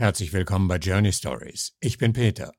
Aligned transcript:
Herzlich 0.00 0.32
willkommen 0.32 0.68
bei 0.68 0.76
Journey 0.76 1.12
Stories. 1.12 1.76
Ich 1.80 1.98
bin 1.98 2.12
Peter. 2.12 2.52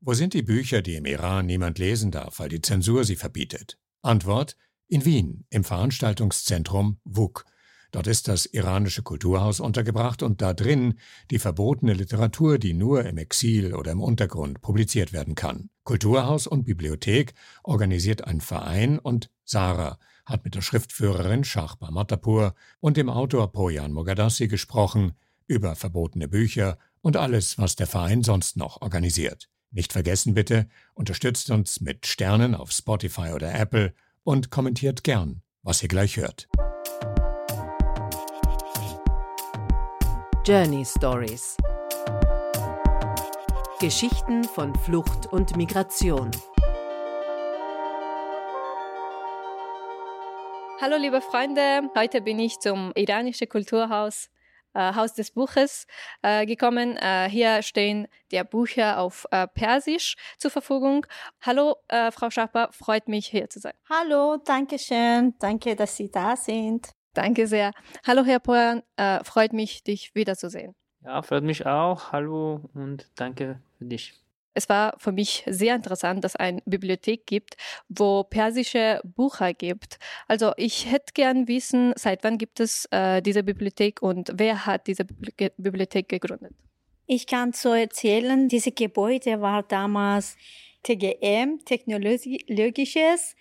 Wo 0.00 0.14
sind 0.14 0.32
die 0.32 0.42
Bücher, 0.42 0.80
die 0.80 0.94
im 0.94 1.06
Iran 1.06 1.46
niemand 1.46 1.80
lesen 1.80 2.12
darf, 2.12 2.38
weil 2.38 2.48
die 2.48 2.60
Zensur 2.60 3.02
sie 3.02 3.16
verbietet? 3.16 3.80
Antwort: 4.02 4.56
In 4.86 5.04
Wien, 5.04 5.44
im 5.50 5.64
Veranstaltungszentrum 5.64 7.00
WUK. 7.02 7.46
Dort 7.90 8.06
ist 8.06 8.28
das 8.28 8.46
iranische 8.46 9.02
Kulturhaus 9.02 9.58
untergebracht 9.58 10.22
und 10.22 10.40
da 10.40 10.54
drin 10.54 11.00
die 11.32 11.40
verbotene 11.40 11.94
Literatur, 11.94 12.58
die 12.58 12.74
nur 12.74 13.04
im 13.04 13.18
Exil 13.18 13.74
oder 13.74 13.90
im 13.90 14.00
Untergrund 14.00 14.60
publiziert 14.60 15.12
werden 15.12 15.34
kann. 15.34 15.70
Kulturhaus 15.82 16.46
und 16.46 16.62
Bibliothek 16.62 17.34
organisiert 17.64 18.22
ein 18.22 18.40
Verein 18.40 19.00
und 19.00 19.32
Sarah 19.44 19.98
hat 20.26 20.44
mit 20.44 20.54
der 20.54 20.62
Schriftführerin 20.62 21.42
Shahba 21.42 21.90
Matapur 21.90 22.54
und 22.78 22.96
dem 22.96 23.10
Autor 23.10 23.50
Poyan 23.50 23.90
Mogadassi 23.90 24.46
gesprochen, 24.46 25.14
über 25.46 25.76
verbotene 25.76 26.28
Bücher 26.28 26.78
und 27.00 27.16
alles, 27.16 27.58
was 27.58 27.76
der 27.76 27.86
Verein 27.86 28.22
sonst 28.22 28.56
noch 28.56 28.82
organisiert. 28.82 29.48
Nicht 29.70 29.92
vergessen 29.92 30.34
bitte, 30.34 30.68
unterstützt 30.94 31.50
uns 31.50 31.80
mit 31.80 32.06
Sternen 32.06 32.54
auf 32.54 32.70
Spotify 32.70 33.32
oder 33.34 33.52
Apple 33.52 33.94
und 34.22 34.50
kommentiert 34.50 35.04
gern, 35.04 35.42
was 35.62 35.82
ihr 35.82 35.88
gleich 35.88 36.16
hört. 36.16 36.48
Journey 40.46 40.84
Stories 40.84 41.56
Geschichten 43.80 44.44
von 44.44 44.74
Flucht 44.76 45.26
und 45.26 45.56
Migration. 45.56 46.30
Hallo 50.80 50.96
liebe 50.96 51.20
Freunde, 51.20 51.90
heute 51.94 52.20
bin 52.20 52.38
ich 52.38 52.60
zum 52.60 52.92
iranischen 52.94 53.48
Kulturhaus 53.48 54.30
Haus 54.80 55.14
des 55.14 55.30
Buches 55.30 55.86
äh, 56.22 56.46
gekommen. 56.46 56.96
Äh, 56.96 57.28
hier 57.28 57.62
stehen 57.62 58.08
die 58.30 58.42
Bücher 58.42 58.98
auf 58.98 59.26
äh, 59.30 59.46
Persisch 59.46 60.16
zur 60.38 60.50
Verfügung. 60.50 61.06
Hallo, 61.42 61.76
äh, 61.88 62.10
Frau 62.10 62.30
Schapper, 62.30 62.68
freut 62.72 63.08
mich 63.08 63.26
hier 63.26 63.48
zu 63.48 63.60
sein. 63.60 63.74
Hallo, 63.88 64.38
danke 64.44 64.78
schön. 64.78 65.34
Danke, 65.38 65.76
dass 65.76 65.96
Sie 65.96 66.10
da 66.10 66.36
sind. 66.36 66.90
Danke 67.14 67.46
sehr. 67.46 67.70
Hallo, 68.06 68.24
Herr 68.24 68.40
Poyan, 68.40 68.82
äh, 68.96 69.22
freut 69.22 69.52
mich, 69.52 69.84
dich 69.84 70.14
wiederzusehen. 70.14 70.74
Ja, 71.04 71.22
freut 71.22 71.44
mich 71.44 71.66
auch. 71.66 72.12
Hallo 72.12 72.62
und 72.74 73.06
danke 73.14 73.60
für 73.78 73.84
dich. 73.84 74.23
Es 74.54 74.68
war 74.68 74.94
für 74.98 75.12
mich 75.12 75.44
sehr 75.46 75.74
interessant, 75.74 76.24
dass 76.24 76.32
es 76.32 76.36
eine 76.36 76.62
Bibliothek 76.64 77.26
gibt, 77.26 77.56
wo 77.88 78.22
persische 78.22 79.00
Bücher 79.04 79.52
gibt. 79.52 79.98
Also 80.28 80.52
ich 80.56 80.90
hätte 80.90 81.12
gern 81.12 81.48
wissen, 81.48 81.92
seit 81.96 82.24
wann 82.24 82.38
gibt 82.38 82.60
es 82.60 82.86
äh, 82.90 83.20
diese 83.20 83.42
Bibliothek 83.42 84.00
und 84.00 84.32
wer 84.34 84.64
hat 84.64 84.86
diese 84.86 85.04
Bibliothek 85.04 86.08
gegründet? 86.08 86.52
Ich 87.06 87.26
kann 87.26 87.52
so 87.52 87.72
erzählen, 87.72 88.48
dieses 88.48 88.74
Gebäude 88.74 89.40
war 89.40 89.62
damals 89.62 90.36
TGM, 90.82 91.64
Technologisches 91.64 93.36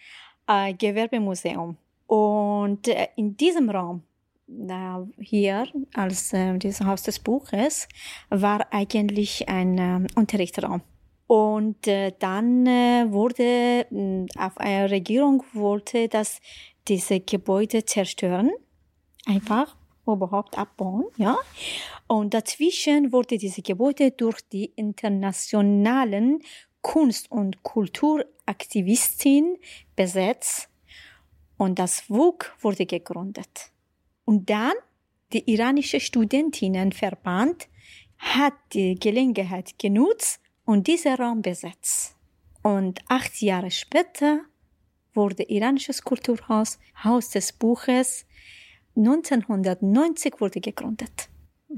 äh, 0.47 0.73
Gewerbemuseum. 0.73 1.77
Und 2.07 2.87
äh, 2.87 3.07
in 3.15 3.37
diesem 3.37 3.69
Raum, 3.69 4.03
äh, 4.49 5.21
hier 5.21 5.67
als 5.93 6.33
äh, 6.33 6.57
dieses 6.57 6.85
Haus 6.85 7.03
des 7.03 7.19
Buches, 7.19 7.87
war 8.29 8.67
eigentlich 8.71 9.47
ein 9.47 9.77
äh, 9.77 10.07
Unterrichtsraum. 10.15 10.81
Und 11.27 11.87
äh, 11.87 12.13
dann 12.19 12.67
äh, 12.67 13.05
wurde 13.09 13.43
äh, 13.89 14.25
auf 14.37 14.57
eine 14.57 14.91
Regierung 14.91 15.43
wollte, 15.53 16.07
dass 16.07 16.39
diese 16.87 17.19
Gebäude 17.21 17.85
zerstören, 17.85 18.51
einfach 19.25 19.75
überhaupt 20.05 20.57
abbauen, 20.57 21.05
ja. 21.17 21.37
Und 22.07 22.33
dazwischen 22.33 23.13
wurde 23.13 23.37
diese 23.37 23.61
Gebäude 23.61 24.11
durch 24.11 24.41
die 24.49 24.65
internationalen 24.75 26.41
Kunst- 26.81 27.31
und 27.31 27.63
Kulturaktivistin 27.63 29.57
besetzt 29.95 30.69
und 31.57 31.79
das 31.79 32.09
WUK 32.09 32.55
wurde 32.59 32.85
gegründet. 32.85 33.71
Und 34.25 34.49
dann 34.49 34.73
die 35.31 35.49
iranische 35.51 35.99
Studentinnenverband 35.99 37.69
hat 38.17 38.53
die 38.73 38.95
Gelegenheit 38.95 39.79
genutzt, 39.79 40.39
und 40.65 40.87
dieser 40.87 41.17
Raum 41.17 41.41
besetzt. 41.41 42.15
Und 42.61 43.01
acht 43.09 43.41
Jahre 43.41 43.71
später 43.71 44.41
wurde 45.13 45.43
iranisches 45.43 46.03
Kulturhaus 46.03 46.79
Haus 47.03 47.29
des 47.29 47.53
Buches 47.53 48.25
1990 48.95 50.39
wurde 50.39 50.61
gegründet. 50.61 51.29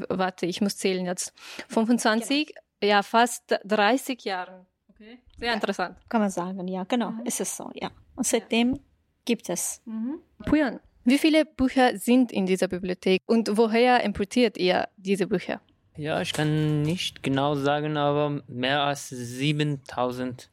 Warte, 0.09 0.45
ich 0.45 0.61
muss 0.61 0.77
zählen 0.77 1.05
jetzt. 1.05 1.33
25, 1.69 2.47
genau. 2.47 2.59
ja, 2.83 3.03
fast 3.03 3.55
30 3.63 4.23
Jahre. 4.25 4.65
Okay. 4.89 5.19
Sehr 5.37 5.49
ja, 5.49 5.53
interessant. 5.53 5.97
Kann 6.09 6.21
man 6.21 6.29
sagen, 6.29 6.67
ja, 6.67 6.83
genau, 6.83 7.11
mhm. 7.11 7.25
ist 7.25 7.39
es 7.41 7.55
so, 7.55 7.69
ja. 7.73 7.89
Und 8.15 8.25
seitdem 8.25 8.73
ja. 8.73 8.79
gibt 9.23 9.49
es. 9.49 9.81
Mhm. 9.85 10.19
Puyan, 10.45 10.79
wie 11.03 11.17
viele 11.17 11.45
Bücher 11.45 11.97
sind 11.97 12.31
in 12.31 12.45
dieser 12.45 12.67
Bibliothek 12.67 13.21
und 13.25 13.57
woher 13.57 14.03
importiert 14.03 14.57
ihr 14.57 14.87
diese 14.97 15.27
Bücher? 15.27 15.61
Ja, 15.97 16.19
ich 16.19 16.33
kann 16.33 16.81
nicht 16.81 17.23
genau 17.23 17.55
sagen, 17.55 17.95
aber 17.95 18.41
mehr 18.49 18.83
als 18.83 19.07
7000 19.09 20.49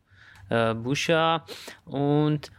äh, 0.50 0.75
Bücher 0.75 1.44
und 1.84 2.53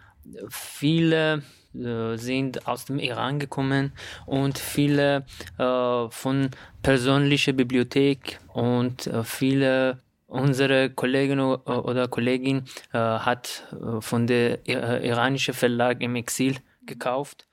viele 0.49 1.43
äh, 1.73 2.17
sind 2.17 2.67
aus 2.67 2.83
dem 2.83 2.99
Iran 2.99 3.39
gekommen 3.39 3.93
und 4.25 4.57
viele 4.57 5.25
äh, 5.57 6.09
von 6.09 6.49
persönlicher 6.81 7.53
Bibliothek 7.53 8.39
und 8.53 9.07
äh, 9.07 9.23
viele 9.23 10.01
unsere 10.27 10.89
Kollegen 10.89 11.39
oder 11.39 12.09
Kollegin 12.09 12.65
äh, 12.91 12.97
hat 12.97 13.65
äh, 13.71 14.01
von 14.01 14.27
der 14.27 14.67
iranischen 14.67 15.53
Verlag 15.53 16.01
im 16.01 16.15
Exil 16.15 16.57
gekauft. 16.85 17.47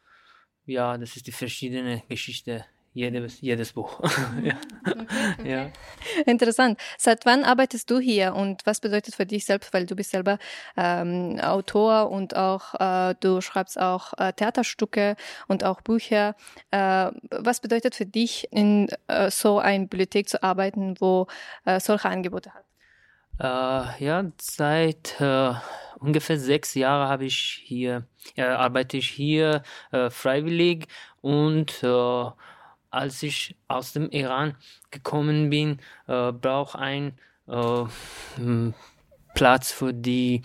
Ja, 0.67 0.99
das 0.99 1.15
ist 1.15 1.29
die 1.29 1.33
verschiedene 1.33 2.03
Geschichte 2.09 2.65
jedes, 2.93 3.41
jedes 3.41 3.73
Buch. 3.73 4.01
ja. 4.43 4.55
Okay, 4.84 5.06
okay. 5.39 5.51
ja. 5.51 5.71
Interessant. 6.27 6.78
Seit 6.99 7.25
wann 7.25 7.45
arbeitest 7.45 7.89
du 7.91 8.01
hier 8.01 8.34
und 8.34 8.67
was 8.67 8.81
bedeutet 8.81 9.15
für 9.15 9.27
dich 9.27 9.45
selbst, 9.45 9.73
weil 9.73 9.87
du 9.87 9.95
bist 9.95 10.11
selber 10.11 10.39
ähm, 10.77 11.39
Autor 11.41 12.11
und 12.11 12.34
auch 12.37 12.75
äh, 12.81 13.15
du 13.21 13.41
schreibst 13.41 13.81
auch 13.81 14.12
äh, 14.19 14.33
Theaterstücke 14.33 15.17
und 15.47 15.62
auch 15.65 15.83
Bücher. 15.83 16.34
Äh, 16.73 17.11
was 17.31 17.61
bedeutet 17.61 17.95
für 17.95 18.06
dich, 18.06 18.49
in 18.51 18.89
äh, 19.07 19.31
so 19.31 19.61
einer 19.61 19.87
Bibliothek 19.87 20.28
zu 20.28 20.43
arbeiten, 20.43 20.95
wo 20.99 21.28
äh, 21.65 21.78
solche 21.78 22.09
Angebote 22.09 22.53
hat? 22.53 22.65
Äh, 23.39 24.05
ja, 24.05 24.25
seit 24.41 25.17
ungefähr 25.99 26.39
sechs 26.39 26.75
Jahren 26.75 27.09
habe 27.09 27.27
ich 27.27 27.62
hier, 27.65 28.07
arbeite 28.37 28.97
ich 28.97 29.09
hier 29.09 29.62
freiwillig 30.11 30.87
und 31.21 31.83
als 32.91 33.23
ich 33.23 33.56
aus 33.69 33.93
dem 33.93 34.11
Iran 34.11 34.56
gekommen 34.91 35.51
bin, 35.51 35.78
äh, 36.06 36.33
brauche 36.33 36.78
ein 36.78 37.19
äh, 37.47 37.84
Platz 39.34 39.73
für 39.73 39.93
die 39.93 40.43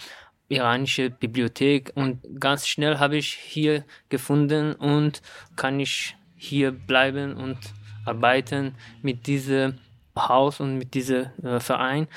iranische 0.48 1.10
Bibliothek. 1.10 1.92
Und 1.96 2.22
ganz 2.40 2.68
schnell 2.68 3.00
habe 3.00 3.18
ich 3.18 3.34
hier 3.34 3.84
gefunden 4.10 4.74
und 4.74 5.22
kann 5.56 5.80
ich 5.80 6.16
hier 6.36 6.72
bleiben 6.72 7.36
und 7.36 7.58
arbeiten 8.06 8.76
mit 9.02 9.28
diesem 9.28 9.80
Haus 10.16 10.60
und 10.60 10.78
mit 10.78 10.94
diesem 10.94 11.28
äh, 11.44 11.60
Verein. 11.60 12.08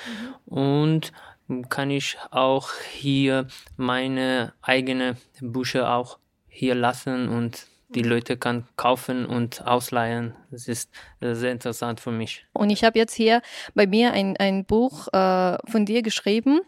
Und 0.44 1.12
kann 1.70 1.90
ich 1.90 2.18
auch 2.30 2.70
hier 2.92 3.46
meine 3.76 4.52
eigene 4.60 5.16
Bücher 5.40 5.94
auch 5.94 6.18
hier 6.48 6.74
lassen 6.74 7.28
und 7.28 7.66
die 7.88 8.02
Leute 8.02 8.36
kann 8.36 8.68
kaufen 8.76 9.26
und 9.26 9.66
ausleihen. 9.66 10.34
Das 10.50 10.68
ist 10.68 10.90
äh, 11.20 11.34
sehr 11.34 11.52
interessant 11.52 12.00
für 12.00 12.10
mich. 12.10 12.46
Und 12.52 12.70
ich 12.70 12.84
habe 12.84 12.98
jetzt 12.98 13.14
hier 13.14 13.42
bei 13.74 13.86
mir 13.86 14.12
ein, 14.12 14.36
ein 14.36 14.64
Buch 14.64 15.08
äh, 15.12 15.58
von 15.66 15.86
dir 15.86 16.02
geschrieben. 16.02 16.60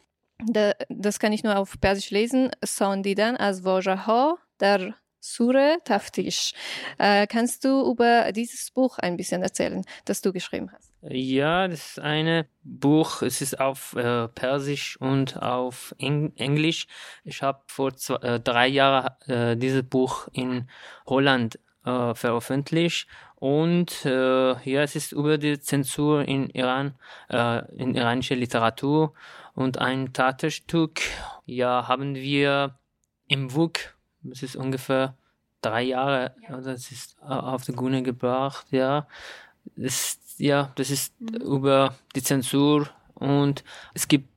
Da, 0.46 0.72
das 0.88 1.18
kann 1.18 1.32
ich 1.32 1.44
nur 1.44 1.58
auf 1.58 1.78
Persisch 1.80 2.10
lesen. 2.10 2.50
Sondidan 2.64 3.36
as 3.36 3.64
Vojaha 3.64 4.36
der 4.60 4.94
Sure 5.20 5.76
Taftish. 5.84 6.54
Äh, 6.98 7.26
kannst 7.26 7.64
du 7.64 7.90
über 7.90 8.32
dieses 8.32 8.70
Buch 8.70 8.98
ein 8.98 9.18
bisschen 9.18 9.42
erzählen, 9.42 9.84
das 10.06 10.22
du 10.22 10.32
geschrieben 10.32 10.70
hast? 10.72 10.89
Ja, 11.02 11.66
das 11.66 11.92
ist 11.92 12.00
ein 12.00 12.44
Buch. 12.62 13.22
Es 13.22 13.40
ist 13.40 13.58
auf 13.58 13.94
äh, 13.96 14.28
Persisch 14.28 15.00
und 15.00 15.40
auf 15.40 15.94
Eng 15.98 16.32
Englisch. 16.36 16.86
Ich 17.24 17.42
habe 17.42 17.60
vor 17.68 17.94
zwei, 17.96 18.16
äh, 18.16 18.40
drei 18.40 18.66
Jahren 18.68 19.10
äh, 19.26 19.56
dieses 19.56 19.82
Buch 19.82 20.28
in 20.32 20.68
Holland 21.06 21.58
äh, 21.86 22.14
veröffentlicht. 22.14 23.08
Und 23.36 24.04
äh, 24.04 24.52
ja, 24.70 24.82
es 24.82 24.94
ist 24.94 25.12
über 25.12 25.38
die 25.38 25.58
Zensur 25.58 26.28
in 26.28 26.50
Iran, 26.50 26.94
äh, 27.30 27.64
in 27.76 27.94
iranischer 27.94 28.36
Literatur. 28.36 29.14
Und 29.54 29.78
ein 29.78 30.12
Theaterstück, 30.12 31.00
ja, 31.46 31.88
haben 31.88 32.14
wir 32.14 32.78
im 33.26 33.54
WUK, 33.54 33.94
es 34.30 34.42
ist 34.42 34.56
ungefähr 34.56 35.16
drei 35.62 35.82
Jahre, 35.82 36.34
ja. 36.48 36.60
das 36.60 36.92
ist 36.92 37.16
auf 37.22 37.64
die 37.64 37.72
Bühne 37.72 38.02
gebracht, 38.02 38.66
ja. 38.70 39.06
Es 39.76 40.18
ja, 40.40 40.72
das 40.74 40.90
ist 40.90 41.20
mhm. 41.20 41.36
über 41.36 41.94
die 42.14 42.22
Zensur 42.22 42.88
und 43.14 43.62
es 43.94 44.08
gibt 44.08 44.28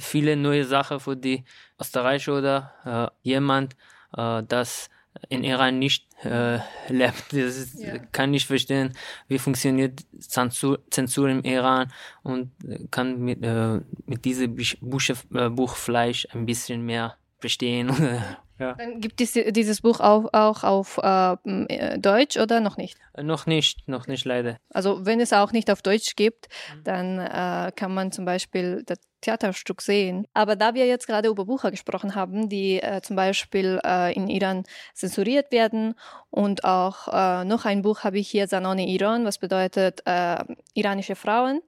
viele 0.00 0.36
neue 0.36 0.64
Sachen 0.64 1.00
für 1.00 1.16
die 1.16 1.44
Österreicher 1.80 2.38
oder 2.38 2.72
äh, 2.84 3.28
jemand, 3.28 3.74
äh, 4.16 4.42
das 4.46 4.88
in 5.30 5.42
Iran 5.42 5.80
nicht 5.80 6.06
äh, 6.22 6.58
lebt. 6.88 7.32
Das 7.32 7.56
ist, 7.56 7.80
ja. 7.80 7.98
kann 7.98 8.30
nicht 8.30 8.46
verstehen, 8.46 8.92
wie 9.26 9.38
funktioniert 9.38 10.04
Zensur, 10.20 10.78
Zensur 10.90 11.28
im 11.28 11.42
Iran 11.42 11.90
und 12.22 12.52
kann 12.90 13.20
mit, 13.20 13.42
äh, 13.42 13.80
mit 14.06 14.24
diesem 14.24 14.54
Buch, 14.80 15.02
äh, 15.34 15.48
Buch 15.48 15.74
Fleisch 15.74 16.28
ein 16.32 16.46
bisschen 16.46 16.84
mehr 16.84 17.16
verstehen. 17.40 17.90
ja. 18.58 18.74
Dann 18.74 19.00
gibt 19.00 19.20
es 19.20 19.32
dieses 19.32 19.80
Buch 19.80 20.00
auch, 20.00 20.32
auch 20.32 20.64
auf 20.64 20.98
äh, 20.98 21.98
Deutsch 21.98 22.36
oder 22.36 22.60
noch 22.60 22.76
nicht? 22.76 22.98
Äh, 23.14 23.22
noch 23.22 23.46
nicht, 23.46 23.88
noch 23.88 24.06
nicht 24.06 24.24
leider. 24.24 24.58
Also 24.70 25.04
wenn 25.04 25.20
es 25.20 25.32
auch 25.32 25.52
nicht 25.52 25.70
auf 25.70 25.82
Deutsch 25.82 26.16
gibt, 26.16 26.48
mhm. 26.74 26.84
dann 26.84 27.18
äh, 27.18 27.72
kann 27.74 27.94
man 27.94 28.12
zum 28.12 28.24
Beispiel 28.24 28.82
das 28.86 28.98
Theaterstück 29.20 29.82
sehen. 29.82 30.26
Aber 30.32 30.54
da 30.54 30.74
wir 30.74 30.86
jetzt 30.86 31.06
gerade 31.06 31.28
über 31.28 31.44
Bücher 31.44 31.70
gesprochen 31.70 32.14
haben, 32.14 32.48
die 32.48 32.80
äh, 32.80 33.00
zum 33.02 33.16
Beispiel 33.16 33.80
äh, 33.84 34.14
in 34.14 34.28
Iran 34.28 34.64
zensuriert 34.94 35.50
werden 35.50 35.94
und 36.30 36.64
auch 36.64 37.08
äh, 37.08 37.44
noch 37.44 37.64
ein 37.64 37.82
Buch 37.82 38.04
habe 38.04 38.18
ich 38.18 38.28
hier, 38.28 38.48
Zanone 38.48 38.86
Iran, 38.86 39.24
was 39.24 39.38
bedeutet 39.38 40.02
äh, 40.06 40.44
iranische 40.74 41.16
Frauen. 41.16 41.62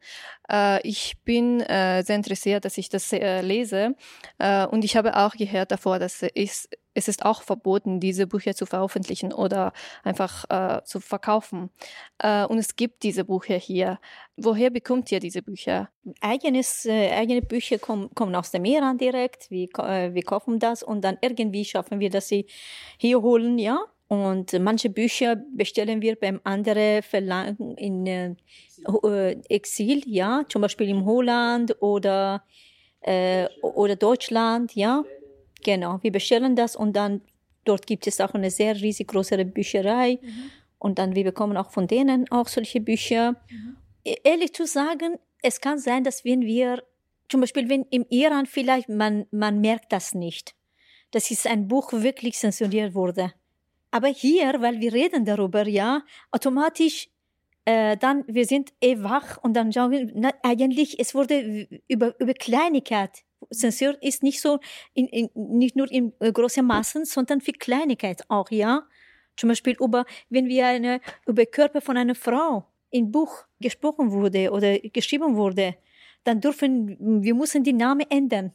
Äh, 0.48 0.86
ich 0.86 1.18
bin 1.24 1.60
äh, 1.60 2.02
sehr 2.02 2.16
interessiert, 2.16 2.64
dass 2.64 2.78
ich 2.78 2.88
das 2.88 3.10
lese 3.10 3.94
und 4.70 4.84
ich 4.84 4.96
habe 4.96 5.16
auch 5.16 5.32
gehört 5.32 5.72
davor, 5.72 5.98
dass 5.98 6.22
es 6.22 6.68
es 6.94 7.08
ist 7.08 7.24
auch 7.24 7.42
verboten, 7.42 8.00
diese 8.00 8.26
Bücher 8.26 8.54
zu 8.54 8.66
veröffentlichen 8.66 9.32
oder 9.32 9.72
einfach 10.02 10.44
äh, 10.48 10.82
zu 10.84 11.00
verkaufen. 11.00 11.70
Äh, 12.18 12.44
und 12.46 12.58
es 12.58 12.76
gibt 12.76 13.02
diese 13.02 13.24
Bücher 13.24 13.56
hier. 13.56 13.98
Woher 14.36 14.70
bekommt 14.70 15.10
ihr 15.12 15.20
diese 15.20 15.42
Bücher? 15.42 15.88
Eigenes, 16.20 16.86
äh, 16.86 17.10
eigene 17.10 17.42
Bücher 17.42 17.78
kommen, 17.78 18.10
kommen 18.14 18.34
aus 18.34 18.50
dem 18.50 18.64
Iran 18.64 18.98
direkt. 18.98 19.50
Wir, 19.50 19.68
äh, 19.78 20.14
wir 20.14 20.22
kaufen 20.22 20.58
das 20.58 20.82
und 20.82 21.02
dann 21.02 21.18
irgendwie 21.20 21.64
schaffen 21.64 22.00
wir, 22.00 22.10
dass 22.10 22.28
sie 22.28 22.46
hier 22.98 23.22
holen, 23.22 23.58
ja. 23.58 23.80
Und 24.08 24.58
manche 24.58 24.90
Bücher 24.90 25.36
bestellen 25.36 26.02
wir 26.02 26.16
beim 26.16 26.40
anderen 26.42 27.00
Verlag 27.04 27.54
in 27.76 28.06
äh, 28.06 28.34
Exil, 29.48 30.02
ja, 30.06 30.42
zum 30.48 30.62
Beispiel 30.62 30.88
in 30.88 31.04
Holland 31.04 31.80
oder, 31.80 32.42
äh, 33.02 33.46
oder 33.62 33.94
Deutschland, 33.94 34.74
ja. 34.74 35.04
Genau, 35.62 35.98
wir 36.02 36.12
bestellen 36.12 36.56
das 36.56 36.76
und 36.76 36.94
dann 36.94 37.20
dort 37.64 37.86
gibt 37.86 38.06
es 38.06 38.20
auch 38.20 38.34
eine 38.34 38.50
sehr 38.50 38.74
riesig 38.74 39.08
große 39.08 39.44
Bücherei 39.44 40.18
mhm. 40.22 40.50
und 40.78 40.98
dann 40.98 41.14
wir 41.14 41.24
bekommen 41.24 41.56
auch 41.56 41.70
von 41.70 41.86
denen 41.86 42.30
auch 42.30 42.48
solche 42.48 42.80
Bücher. 42.80 43.36
Mhm. 43.50 43.76
E-, 44.04 44.16
ehrlich 44.24 44.54
zu 44.54 44.66
sagen, 44.66 45.18
es 45.42 45.60
kann 45.60 45.78
sein, 45.78 46.04
dass 46.04 46.24
wenn 46.24 46.42
wir 46.42 46.82
zum 47.28 47.40
Beispiel 47.40 47.68
wenn 47.68 47.84
im 47.90 48.06
Iran 48.08 48.46
vielleicht 48.46 48.88
man 48.88 49.26
man 49.30 49.60
merkt 49.60 49.92
das 49.92 50.14
nicht, 50.14 50.54
dass 51.10 51.30
es 51.30 51.46
ein 51.46 51.68
Buch 51.68 51.92
wirklich 51.92 52.36
zensuriert 52.36 52.94
wurde. 52.94 53.32
Aber 53.92 54.08
hier, 54.08 54.60
weil 54.60 54.80
wir 54.80 54.92
reden 54.92 55.24
darüber, 55.24 55.66
ja, 55.66 56.02
automatisch 56.30 57.08
äh, 57.64 57.96
dann 57.96 58.24
wir 58.26 58.46
sind 58.46 58.72
eh 58.80 59.02
wach 59.02 59.38
und 59.42 59.54
dann 59.54 59.72
schauen 59.72 59.90
wir, 59.90 60.10
na, 60.14 60.32
eigentlich 60.42 60.98
es 60.98 61.14
wurde 61.14 61.68
über 61.88 62.18
über 62.20 62.34
Kleinigkeit 62.34 63.24
Zensur 63.50 63.96
ist 64.02 64.22
nicht 64.22 64.40
so, 64.40 64.58
in, 64.94 65.06
in, 65.08 65.30
nicht 65.34 65.76
nur 65.76 65.90
in 65.90 66.12
äh, 66.20 66.32
großen 66.32 66.64
Massen, 66.64 67.04
sondern 67.04 67.40
für 67.40 67.52
Kleinigkeit 67.52 68.22
auch, 68.28 68.50
ja. 68.50 68.86
Zum 69.36 69.48
Beispiel 69.48 69.76
über, 69.80 70.04
wenn 70.28 70.48
wir 70.48 70.66
eine, 70.66 71.00
über 71.26 71.46
Körper 71.46 71.80
von 71.80 71.96
einer 71.96 72.14
Frau 72.14 72.66
im 72.90 73.10
Buch 73.10 73.44
gesprochen 73.60 74.10
wurde 74.10 74.50
oder 74.50 74.78
geschrieben 74.78 75.36
wurde, 75.36 75.76
dann 76.24 76.40
dürfen, 76.40 77.22
wir 77.22 77.34
müssen 77.34 77.64
die 77.64 77.72
Namen 77.72 78.06
ändern. 78.10 78.52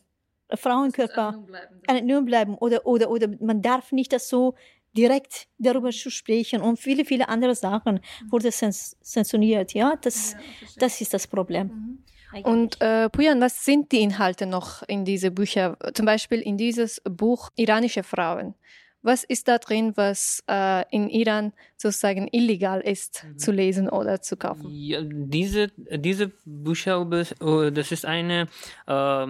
Frauenkörper. 0.54 1.30
Anonym 1.30 1.46
bleiben. 1.46 1.82
Anonym 1.88 2.26
bleiben. 2.26 2.56
Oder, 2.56 2.86
oder, 2.86 3.10
oder 3.10 3.28
man 3.40 3.62
darf 3.62 3.92
nicht 3.92 4.14
das 4.14 4.30
so 4.30 4.54
direkt 4.96 5.48
darüber 5.58 5.90
zu 5.90 6.10
sprechen 6.10 6.62
und 6.62 6.80
viele, 6.80 7.04
viele 7.04 7.28
andere 7.28 7.56
Sachen 7.56 7.96
mhm. 7.96 8.32
wurde 8.32 8.50
zensuriert. 8.52 9.74
Ja, 9.74 9.96
das, 10.00 10.34
ja, 10.34 10.40
das 10.78 11.02
ist 11.02 11.14
das 11.14 11.28
Problem. 11.28 11.68
Mhm. 11.68 12.04
Und 12.44 12.82
äh, 12.82 13.10
Pujan, 13.10 13.40
was 13.42 13.64
sind 13.64 13.92
die 13.92 14.02
Inhalte 14.02 14.46
noch 14.46 14.84
in 14.84 15.06
diese 15.06 15.32
Bücher? 15.32 15.78
Zum 15.94 16.06
Beispiel 16.06 16.42
in 16.42 16.58
dieses 16.58 17.02
Buch 17.04 17.50
Iranische 17.56 18.04
Frauen. 18.04 18.56
Was 19.02 19.24
ist 19.24 19.48
da 19.48 19.60
drin, 19.60 19.94
was 19.96 20.44
äh, 20.50 20.84
in 20.90 21.10
Iran 21.10 21.54
sozusagen 21.78 22.28
illegal 22.32 22.82
ist 22.82 23.24
mhm. 23.24 23.38
zu 23.38 23.52
lesen 23.52 23.88
oder 23.88 24.20
zu 24.20 24.36
kaufen? 24.36 24.66
Ja, 24.68 25.00
diese, 25.04 25.72
diese 25.78 26.32
Bücher, 26.44 27.08
oh, 27.40 27.70
das 27.70 27.92
ist 27.92 28.04
eine 28.04 28.48
äh, 28.88 29.28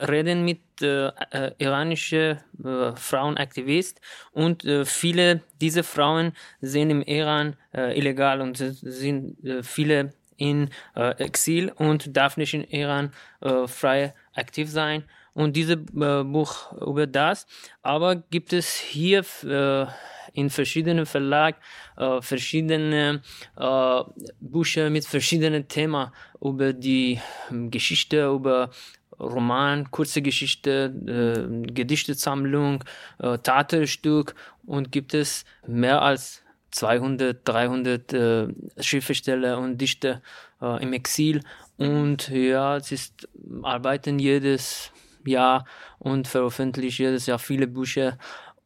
Reden 0.00 0.44
mit 0.44 0.60
äh, 0.80 1.08
äh, 1.32 1.52
iranischen 1.58 2.38
äh, 2.64 2.94
Frauenaktivisten 2.94 4.00
und 4.30 4.64
äh, 4.64 4.84
viele 4.84 5.40
dieser 5.60 5.82
Frauen 5.82 6.32
sind 6.60 6.90
im 6.90 7.02
Iran 7.02 7.56
äh, 7.74 7.98
illegal 7.98 8.40
und 8.40 8.56
sind 8.56 9.44
äh, 9.44 9.64
viele 9.64 10.12
in 10.40 10.70
äh, 10.96 11.10
Exil 11.22 11.70
und 11.76 12.16
darf 12.16 12.36
nicht 12.36 12.54
in 12.54 12.64
Iran 12.64 13.12
äh, 13.40 13.68
frei 13.68 14.14
aktiv 14.34 14.68
sein. 14.70 15.04
Und 15.34 15.54
dieses 15.54 15.76
äh, 15.76 16.24
Buch 16.24 16.72
über 16.80 17.06
das, 17.06 17.46
aber 17.82 18.16
gibt 18.16 18.52
es 18.52 18.74
hier 18.74 19.24
äh, 19.44 19.86
in 20.32 20.50
verschiedenen 20.50 21.06
Verlagen 21.06 21.58
äh, 21.96 22.20
verschiedene 22.20 23.22
äh, 23.56 24.02
Bücher 24.40 24.90
mit 24.90 25.04
verschiedenen 25.06 25.68
Themen 25.68 26.10
über 26.40 26.72
die 26.72 27.20
ähm, 27.50 27.70
Geschichte, 27.70 28.26
über 28.26 28.70
Roman, 29.18 29.90
kurze 29.90 30.22
Geschichte, 30.22 30.92
äh, 31.06 31.72
Gedichtesammlung, 31.72 32.84
äh, 33.18 33.38
Theaterstück 33.38 34.34
und 34.64 34.90
gibt 34.90 35.14
es 35.14 35.44
mehr 35.66 36.00
als 36.00 36.39
200, 36.70 37.46
300 37.46 38.12
äh, 38.12 38.48
Schriftsteller 38.78 39.58
und 39.58 39.78
Dichter 39.78 40.22
äh, 40.60 40.82
im 40.82 40.92
Exil 40.92 41.40
und 41.76 42.28
ja, 42.28 42.80
sie 42.80 42.94
ist, 42.94 43.28
arbeiten 43.62 44.18
jedes 44.18 44.92
Jahr 45.24 45.64
und 45.98 46.28
veröffentlichen 46.28 47.02
jedes 47.02 47.26
Jahr 47.26 47.38
viele 47.38 47.66
Bücher 47.66 48.18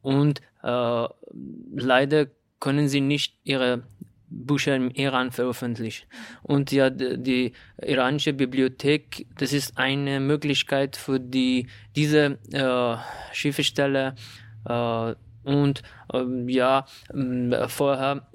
und 0.02 0.40
äh, 0.62 1.06
leider 1.74 2.26
können 2.60 2.88
sie 2.88 3.00
nicht 3.00 3.36
ihre 3.44 3.82
Bücher 4.34 4.74
im 4.74 4.90
Iran 4.90 5.30
veröffentlichen. 5.30 6.06
Und 6.42 6.72
ja, 6.72 6.90
die, 6.90 7.22
die, 7.22 7.52
iranische 7.80 8.32
Bibliothek, 8.32 9.26
das 9.38 9.52
ist 9.52 9.78
eine 9.78 10.20
Möglichkeit 10.20 10.96
für 10.96 11.20
die, 11.20 11.68
diese 11.94 12.38
äh, 12.52 12.96
Schriftsteller 13.32 14.14
äh, 14.68 15.14
und 15.44 15.82
ähm, 16.12 16.48
ja, 16.48 16.86
äh, 17.12 17.68
vorher 17.68 18.26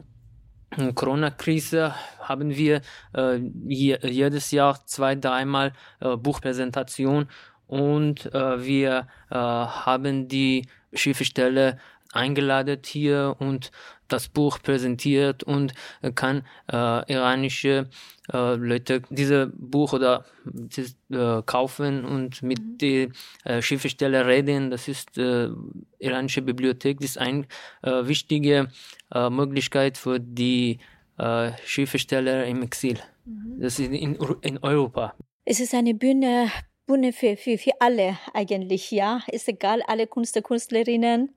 Corona-Krise 0.95 1.95
haben 2.21 2.55
wir 2.55 2.81
äh, 3.15 3.37
je, 3.67 3.97
jedes 4.03 4.51
Jahr 4.51 4.79
zwei, 4.85 5.15
dreimal 5.15 5.73
äh, 5.99 6.15
Buchpräsentation. 6.15 7.27
Und 7.67 8.33
äh, 8.33 8.63
wir 8.63 9.07
äh, 9.29 9.35
haben 9.35 10.27
die 10.27 10.67
Schriftsteller 10.93 11.77
eingeladen 12.13 12.79
hier 12.83 13.35
und 13.39 13.71
das 14.09 14.27
Buch 14.27 14.59
präsentiert 14.61 15.43
und 15.43 15.73
kann 16.15 16.43
äh, 16.71 17.11
iranische 17.11 17.89
äh, 18.31 18.55
Leute 18.55 19.01
dieses 19.09 19.49
Buch 19.53 19.93
oder 19.93 20.25
dieses, 20.45 20.95
äh, 21.11 21.41
kaufen 21.45 22.05
und 22.05 22.43
mit 22.43 22.59
mhm. 22.59 22.77
den 22.77 23.13
äh, 23.43 23.61
Schriftsteller 23.61 24.27
reden. 24.27 24.69
Das 24.69 24.87
ist 24.87 25.17
äh, 25.17 25.49
iranische 25.99 26.41
Bibliothek. 26.41 26.99
Das 26.99 27.11
ist 27.11 27.17
eine 27.17 27.45
äh, 27.81 28.07
wichtige 28.07 28.67
äh, 29.13 29.29
Möglichkeit 29.29 29.97
für 29.97 30.19
die 30.19 30.79
äh, 31.17 31.51
Schriftsteller 31.65 32.45
im 32.45 32.61
Exil. 32.61 32.99
Mhm. 33.25 33.59
Das 33.59 33.79
ist 33.79 33.91
in, 33.91 34.15
in 34.41 34.57
Europa. 34.59 35.15
Es 35.45 35.59
ist 35.59 35.73
eine 35.73 35.93
Bühne, 35.95 36.51
Bühne 36.85 37.11
für, 37.11 37.35
für, 37.35 37.57
für 37.57 37.71
alle 37.79 38.17
eigentlich, 38.33 38.91
ja. 38.91 39.21
Ist 39.31 39.47
egal, 39.47 39.81
alle 39.87 40.05
Künstler, 40.05 40.43
Künstlerinnen, 40.43 41.33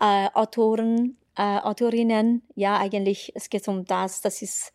äh, 0.00 0.28
Autoren, 0.34 1.16
äh, 1.36 1.58
Autorinnen, 1.58 2.42
ja, 2.54 2.78
eigentlich, 2.78 3.32
es 3.34 3.50
geht 3.50 3.68
um 3.68 3.84
das, 3.84 4.20
das 4.20 4.42
ist 4.42 4.72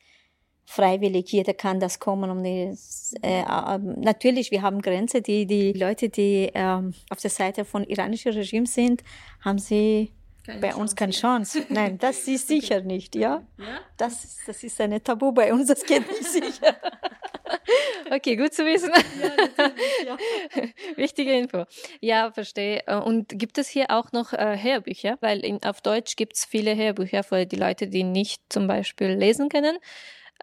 freiwillig, 0.65 1.32
jeder 1.32 1.53
kann 1.53 1.80
das 1.80 2.00
kommen. 2.00 2.30
Um 2.30 2.44
die, 2.44 2.74
äh, 3.22 3.44
natürlich, 3.77 4.51
wir 4.51 4.62
haben 4.62 4.82
Grenzen, 4.82 5.24
die, 5.24 5.46
die 5.46 5.74
Leute, 5.74 6.10
die 6.10 6.50
äh, 6.53 6.82
auf 7.10 7.20
der 7.22 7.30
Seite 7.30 7.65
von 7.65 7.84
iranischem 7.84 8.34
Regime 8.34 8.65
sind, 8.65 9.03
haben 9.41 9.60
sie 9.60 10.12
keine 10.43 10.60
bei 10.60 10.69
Chance. 10.69 10.81
uns 10.81 10.95
keine 10.95 11.12
Chance. 11.12 11.65
Nein, 11.69 11.98
das 11.98 12.19
ist 12.27 12.48
sicher 12.48 12.77
okay. 12.77 12.88
nicht, 12.88 13.15
ja? 13.15 13.43
ja? 13.57 13.79
Das, 13.98 14.38
das 14.45 14.63
ist 14.63 14.79
ein 14.81 15.03
Tabu 15.03 15.31
bei 15.31 15.53
uns, 15.53 15.67
das 15.67 15.83
geht 15.86 16.07
nicht 16.07 16.24
sicher. 16.31 16.75
Okay, 18.10 18.36
gut 18.36 18.53
zu 18.53 18.65
wissen. 18.65 18.91
Ja, 19.21 19.71
ja. 20.05 20.67
Wichtige 20.95 21.31
Info. 21.33 21.65
Ja, 22.00 22.31
verstehe. 22.31 22.83
Und 23.05 23.29
gibt 23.29 23.57
es 23.57 23.67
hier 23.67 23.89
auch 23.89 24.12
noch 24.12 24.33
äh, 24.33 24.57
Hörbücher? 24.62 25.17
Weil 25.21 25.39
in, 25.45 25.63
auf 25.63 25.81
Deutsch 25.81 26.15
gibt 26.15 26.36
es 26.36 26.45
viele 26.45 26.75
Hörbücher 26.75 27.24
für 27.24 27.45
die 27.45 27.55
Leute, 27.55 27.88
die 27.88 28.03
nicht 28.03 28.41
zum 28.50 28.67
Beispiel 28.67 29.10
lesen 29.10 29.50
können. 29.50 29.77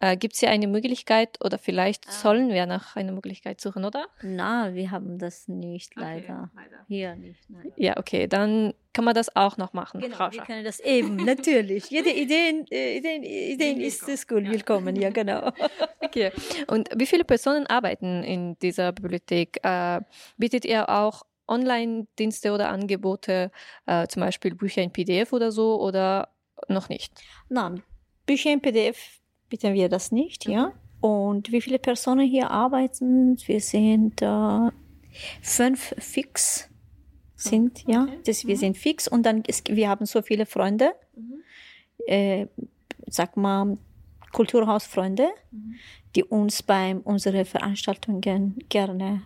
Äh, 0.00 0.16
Gibt 0.16 0.34
es 0.34 0.40
hier 0.40 0.50
eine 0.50 0.68
Möglichkeit 0.68 1.38
oder 1.44 1.58
vielleicht 1.58 2.08
ah. 2.08 2.12
sollen 2.12 2.50
wir 2.50 2.66
nach 2.66 2.94
einer 2.96 3.12
Möglichkeit 3.12 3.60
suchen, 3.60 3.84
oder? 3.84 4.06
Na, 4.22 4.74
wir 4.74 4.90
haben 4.90 5.18
das 5.18 5.48
nicht, 5.48 5.96
leider. 5.96 6.50
Okay, 6.52 6.62
leider. 6.62 6.84
Hier 6.86 7.16
nicht, 7.16 7.50
nein. 7.50 7.72
Ja, 7.76 7.96
okay, 7.96 8.26
dann 8.26 8.74
kann 8.92 9.04
man 9.04 9.14
das 9.14 9.34
auch 9.34 9.56
noch 9.56 9.72
machen. 9.72 10.00
Genau, 10.00 10.16
Frau 10.16 10.32
wir 10.32 10.42
können 10.42 10.64
das 10.64 10.80
eben, 10.80 11.16
natürlich. 11.24 11.90
Jede 11.90 12.10
Idee, 12.10 12.64
äh, 12.70 12.98
Ideen, 12.98 13.22
Ideen 13.22 13.80
ist 13.80 14.30
cool, 14.30 14.48
willkommen, 14.48 14.96
ja, 14.96 15.10
genau. 15.10 15.52
Okay, 16.00 16.30
und 16.68 16.88
wie 16.94 17.06
viele 17.06 17.24
Personen 17.24 17.66
arbeiten 17.66 18.22
in 18.22 18.58
dieser 18.60 18.92
Bibliothek? 18.92 19.58
Äh, 19.62 20.00
bietet 20.38 20.64
ihr 20.64 20.88
auch 20.88 21.24
Online-Dienste 21.48 22.52
oder 22.52 22.68
Angebote, 22.68 23.50
äh, 23.86 24.06
zum 24.06 24.20
Beispiel 24.20 24.54
Bücher 24.54 24.82
in 24.82 24.92
PDF 24.92 25.32
oder 25.32 25.50
so, 25.50 25.80
oder 25.80 26.28
noch 26.68 26.88
nicht? 26.88 27.12
Nein, 27.48 27.82
Bücher 28.26 28.52
in 28.52 28.60
PDF 28.60 29.18
bieten 29.48 29.74
wir 29.74 29.88
das 29.88 30.12
nicht, 30.12 30.46
mhm. 30.46 30.52
ja. 30.52 30.72
Und 31.00 31.52
wie 31.52 31.60
viele 31.60 31.78
Personen 31.78 32.26
hier 32.26 32.50
arbeiten? 32.50 33.36
Wir 33.46 33.60
sind 33.60 34.20
äh, 34.20 34.70
fünf 35.42 35.94
fix 35.98 36.68
sind, 37.36 37.84
okay. 37.84 37.92
ja. 37.92 38.08
Das, 38.26 38.46
wir 38.46 38.56
mhm. 38.56 38.60
sind 38.60 38.78
fix 38.78 39.06
und 39.06 39.24
dann 39.24 39.42
ist, 39.42 39.68
wir 39.74 39.88
haben 39.88 40.06
so 40.06 40.22
viele 40.22 40.44
Freunde, 40.44 40.92
mhm. 41.14 41.42
äh, 42.06 42.46
sag 43.06 43.36
mal 43.36 43.78
Kulturhausfreunde, 44.32 45.28
mhm. 45.50 45.76
die 46.16 46.24
uns 46.24 46.62
bei 46.62 46.96
unseren 46.96 47.44
Veranstaltungen 47.44 48.58
gerne 48.68 49.22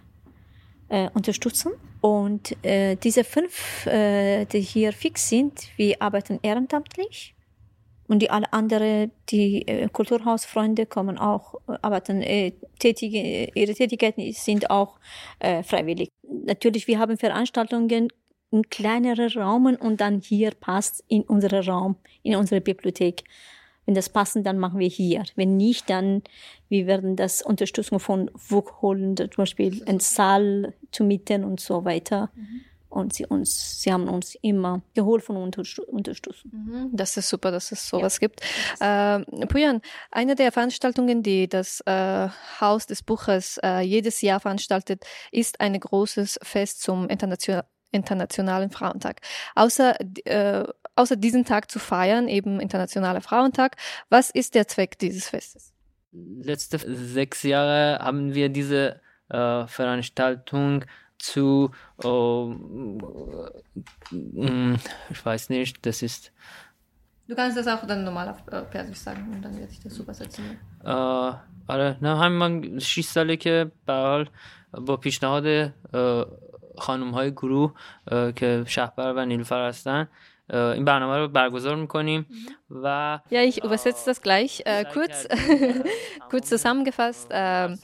äh, 0.88 1.09
unterstützen. 1.14 1.73
Und 2.00 2.57
äh, 2.64 2.97
diese 2.97 3.25
fünf, 3.25 3.87
äh, 3.87 4.45
die 4.45 4.61
hier 4.61 4.93
fix 4.93 5.29
sind, 5.29 5.69
wir 5.76 6.00
arbeiten 6.02 6.38
ehrenamtlich. 6.43 7.35
Und 8.12 8.19
die 8.19 8.28
alle 8.28 8.52
anderen, 8.52 9.11
die 9.31 9.66
äh, 9.66 9.88
Kulturhausfreunde 9.88 10.85
kommen 10.85 11.16
auch, 11.16 11.54
äh, 11.66 11.78
arbeiten, 11.81 12.21
äh, 12.21 12.52
tätige, 12.78 13.50
ihre 13.54 13.73
Tätigkeiten 13.73 14.31
sind 14.35 14.69
auch 14.69 14.99
äh, 15.38 15.62
freiwillig. 15.62 16.11
Natürlich, 16.45 16.87
wir 16.87 16.99
haben 16.99 17.16
Veranstaltungen 17.16 18.09
in 18.50 18.69
kleineren 18.69 19.31
Raumen 19.31 19.76
und 19.76 20.02
dann 20.02 20.21
hier 20.21 20.50
passt 20.50 21.02
in 21.09 21.23
unseren 21.23 21.64
Raum, 21.64 21.97
in 22.23 22.37
unsere 22.37 22.61
Bibliothek. 22.61 23.25
Wenn 23.87 23.95
das 23.95 24.11
passt, 24.11 24.37
dann 24.42 24.59
machen 24.59 24.78
wir 24.78 24.88
hier. 24.88 25.23
Wenn 25.35 25.57
nicht, 25.57 25.88
dann 25.88 26.23
wir 26.69 26.87
werden 26.87 27.16
das 27.16 27.40
Unterstützung 27.40 27.99
von 27.99 28.31
WUK 28.35 28.83
holen, 28.83 29.16
zum 29.16 29.31
Beispiel 29.37 29.83
einen 29.87 30.00
Saal 30.00 30.75
zu 30.90 31.04
mieten 31.04 31.45
und 31.45 31.61
so 31.61 31.87
weiter. 31.87 32.28
Mhm. 32.35 32.61
Und 32.93 33.15
sie 33.15 33.25
uns, 33.25 33.81
sie 33.81 33.91
haben 33.91 34.07
uns 34.07 34.35
immer 34.43 34.83
geholfen 34.93 35.35
und 35.37 35.57
unterstützt. 35.57 36.45
Mhm. 36.45 36.91
Das 36.93 37.17
ist 37.17 37.31
super, 37.31 37.51
dass 37.51 37.73
es 37.73 37.89
sowas 37.89 38.19
ja. 38.21 38.29
gibt. 38.29 38.43
Äh, 38.81 39.47
Pujan, 39.47 39.81
eine 40.11 40.35
der 40.35 40.53
Veranstaltungen, 40.53 41.23
die 41.23 41.49
das 41.49 41.81
äh, 41.87 42.29
Haus 42.61 42.87
des 42.87 43.03
Buches 43.03 43.59
äh, 43.63 43.81
jedes 43.81 44.21
Jahr 44.21 44.41
veranstaltet, 44.41 45.05
ist 45.31 45.59
ein 45.61 45.81
großes 45.81 46.39
Fest 46.43 46.83
zum 46.83 47.09
International 47.09 47.65
Internationalen 47.93 48.71
Frauentag. 48.71 49.21
Außer, 49.55 49.97
äh, 50.25 50.65
außer 50.97 51.17
diesen 51.17 51.45
Tag 51.45 51.71
zu 51.71 51.79
feiern, 51.79 52.27
eben 52.27 52.59
Internationaler 52.59 53.21
Frauentag, 53.21 53.77
was 54.09 54.31
ist 54.31 54.55
der 54.55 54.67
Zweck 54.67 54.99
dieses 54.99 55.29
Festes? 55.29 55.73
Letzte 56.13 56.79
sechs 56.79 57.43
Jahre 57.43 57.99
haben 58.03 58.35
wir 58.35 58.49
diese 58.49 59.01
äh, 59.29 59.67
Veranstaltung 59.67 60.85
zu, 61.23 61.71
oh, 62.02 62.55
mm, 64.11 64.75
ich 65.11 65.25
weiß 65.25 65.50
nicht, 65.50 65.87
das 65.87 66.02
ist. 66.02 66.33
Du 67.29 67.35
kannst 67.37 67.57
das 67.57 67.69
auch 67.69 67.87
dann 67.87 68.05
normal 68.05 68.29
auf 68.29 68.41
äh, 68.49 68.62
Persisch 68.62 68.99
sagen 68.99 69.23
und 69.33 69.41
dann 69.43 69.57
werde 69.57 69.73
ich 69.73 69.81
das 69.81 69.99
übersetzen. 69.99 70.59
آره 71.69 71.97
نه 72.02 72.17
همین 72.17 72.38
من 72.38 72.79
6 72.79 73.07
ساله 73.07 73.37
که 73.37 73.71
به 73.87 73.93
حال 73.93 74.29
با 74.73 74.97
پیشنهاد 74.97 75.73
خانم 76.79 77.11
های 77.11 77.31
گروه 77.31 77.73
که 78.37 78.64
شهبر 78.67 79.12
و 79.17 79.25
نیلوفر 79.25 79.69
هستن 79.69 80.09
این 80.50 80.86
برنامه 80.86 81.18
رو 81.18 81.27
برگزار 81.27 81.75
میکنیم 81.75 82.25
و 82.70 83.20
Ja, 83.30 83.42
ich 83.42 83.63
übersetze 83.63 84.10
das 84.10 84.22
gleich 84.22 84.62
äh, 84.66 84.86
kurz, 84.86 85.27
kurz 86.32 86.48
zusammengefasst. 86.50 87.32
Äh, 87.32 87.75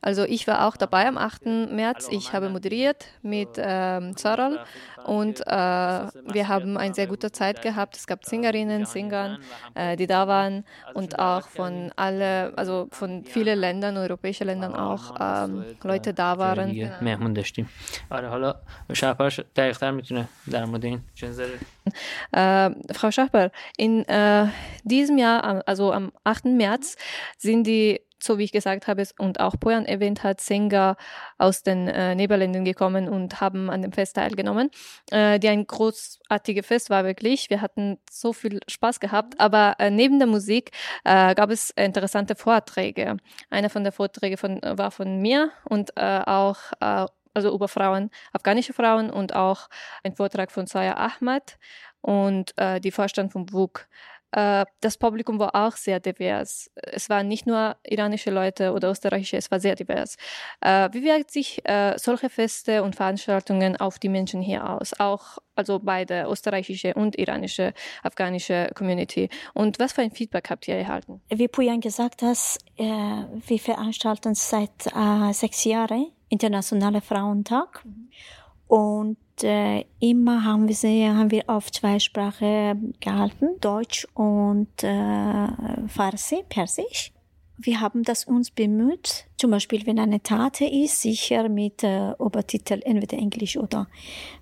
also 0.00 0.22
ich 0.24 0.46
war 0.46 0.66
auch 0.66 0.76
dabei 0.76 1.06
am 1.08 1.18
8. 1.18 1.46
März. 1.46 2.08
Ich 2.10 2.32
habe 2.32 2.48
moderiert 2.48 3.06
mit 3.22 3.50
ähm, 3.56 4.16
Zaral 4.16 4.64
und 5.05 5.41
äh, 5.41 5.49
wir 5.49 6.47
haben 6.47 6.77
eine 6.77 6.93
sehr 6.93 7.07
gute 7.07 7.31
Zeit 7.31 7.61
gehabt. 7.61 7.95
Es 7.97 8.07
gab 8.07 8.25
Singerinnen, 8.25 8.85
Singern, 8.85 9.39
äh, 9.75 9.95
die 9.95 10.07
da 10.07 10.27
waren 10.27 10.65
und 10.93 11.19
auch 11.19 11.47
von 11.47 11.91
alle, 11.95 12.53
also 12.55 12.87
von 12.91 13.23
vielen 13.25 13.59
Ländern, 13.59 13.97
europäischen 13.97 14.47
Ländern 14.47 14.73
auch 14.75 15.15
ähm, 15.19 15.65
Leute 15.83 16.13
da 16.13 16.37
waren. 16.37 16.69
Äh, 22.31 22.71
Frau 22.93 23.11
Schachber, 23.11 23.51
in 23.77 24.03
äh, 24.07 24.47
diesem 24.83 25.17
Jahr, 25.17 25.63
also 25.67 25.93
am 25.93 26.11
8. 26.23 26.45
März, 26.45 26.97
sind 27.37 27.65
die 27.65 28.01
so 28.21 28.37
wie 28.37 28.43
ich 28.43 28.51
gesagt 28.51 28.87
habe 28.87 29.03
und 29.17 29.39
auch 29.39 29.59
Poyan 29.59 29.85
erwähnt 29.85 30.23
hat, 30.23 30.41
Sänger 30.41 30.97
aus 31.37 31.63
den 31.63 31.87
äh, 31.87 32.15
Niederlanden 32.15 32.65
gekommen 32.65 33.07
und 33.09 33.41
haben 33.41 33.69
an 33.69 33.81
dem 33.81 33.91
Fest 33.91 34.15
teilgenommen, 34.15 34.69
äh, 35.11 35.39
die 35.39 35.49
ein 35.49 35.65
großartiges 35.65 36.65
Fest 36.65 36.89
war 36.89 37.03
wirklich. 37.03 37.49
Wir 37.49 37.61
hatten 37.61 37.99
so 38.09 38.33
viel 38.33 38.59
Spaß 38.67 38.99
gehabt, 38.99 39.39
aber 39.39 39.75
äh, 39.79 39.89
neben 39.89 40.19
der 40.19 40.27
Musik 40.27 40.71
äh, 41.03 41.35
gab 41.35 41.51
es 41.51 41.69
interessante 41.71 42.35
Vorträge. 42.35 43.17
Einer 43.49 43.69
von 43.69 43.83
den 43.83 43.93
Vorträgen 43.93 44.37
von, 44.37 44.59
war 44.63 44.91
von 44.91 45.19
mir 45.21 45.51
und 45.65 45.91
äh, 45.95 46.21
auch 46.25 46.57
äh, 46.79 47.05
also 47.33 47.53
über 47.53 47.67
Frauen, 47.67 48.09
afghanische 48.33 48.73
Frauen 48.73 49.11
und 49.11 49.35
auch 49.35 49.69
ein 50.03 50.15
Vortrag 50.15 50.51
von 50.51 50.65
Saya 50.65 50.95
Ahmad 50.95 51.59
und 52.01 52.55
die 52.83 52.89
Vorstand 52.89 53.31
von 53.31 53.51
WUK. 53.53 53.87
Äh, 54.31 54.65
das 54.81 54.97
Publikum 54.97 55.39
war 55.39 55.55
auch 55.55 55.75
sehr 55.75 55.99
divers. 55.99 56.69
Es 56.75 57.09
waren 57.09 57.27
nicht 57.27 57.47
nur 57.47 57.75
iranische 57.83 58.31
Leute 58.31 58.73
oder 58.73 58.91
österreichische, 58.91 59.37
es 59.37 59.49
war 59.51 59.59
sehr 59.59 59.75
divers. 59.75 60.17
Äh, 60.61 60.89
wie 60.91 61.03
wirkt 61.03 61.31
sich 61.31 61.61
äh, 61.65 61.93
solche 61.97 62.29
Feste 62.29 62.83
und 62.83 62.95
Veranstaltungen 62.95 63.77
auf 63.77 63.99
die 63.99 64.09
Menschen 64.09 64.41
hier 64.41 64.69
aus? 64.69 64.99
Auch 64.99 65.37
also 65.55 65.79
beide 65.79 66.27
österreichische 66.29 66.93
und 66.93 67.17
iranische, 67.17 67.73
afghanische 68.03 68.69
Community. 68.75 69.29
Und 69.53 69.79
was 69.79 69.93
für 69.93 70.01
ein 70.01 70.11
Feedback 70.11 70.49
habt 70.49 70.67
ihr 70.67 70.75
erhalten? 70.75 71.21
Wie 71.29 71.47
Pujan 71.47 71.81
gesagt 71.81 72.21
hat, 72.21 72.57
wir 72.77 73.59
veranstalten 73.59 74.35
seit 74.35 74.91
sechs 75.31 75.63
Jahren 75.63 76.11
Internationaler 76.29 77.01
Frauentag. 77.01 77.83
Mhm. 77.85 78.09
Und 78.67 79.17
äh, 79.43 79.85
immer 79.99 80.43
haben 80.43 80.67
wir 80.67 80.75
sie 80.75 81.07
haben 81.07 81.31
wir 81.31 81.43
auf 81.47 81.71
zwei 81.71 81.99
Sprachen 81.99 82.93
gehalten, 82.99 83.59
Deutsch 83.61 84.05
und 84.13 84.83
äh, 84.83 85.47
Farsi, 85.87 86.43
Persisch. 86.49 87.13
Wir 87.59 87.81
haben 87.81 88.03
das 88.03 88.25
uns 88.25 88.51
bemüht, 88.51 89.25
zum 89.37 89.51
Beispiel 89.51 89.85
wenn 89.87 89.99
eine 89.99 90.21
Tat 90.21 90.61
ist, 90.61 91.01
sicher 91.01 91.49
mit 91.49 91.83
äh, 91.83 92.11
Obertitel 92.19 92.81
entweder 92.83 93.17
Englisch 93.17 93.57
oder 93.57 93.87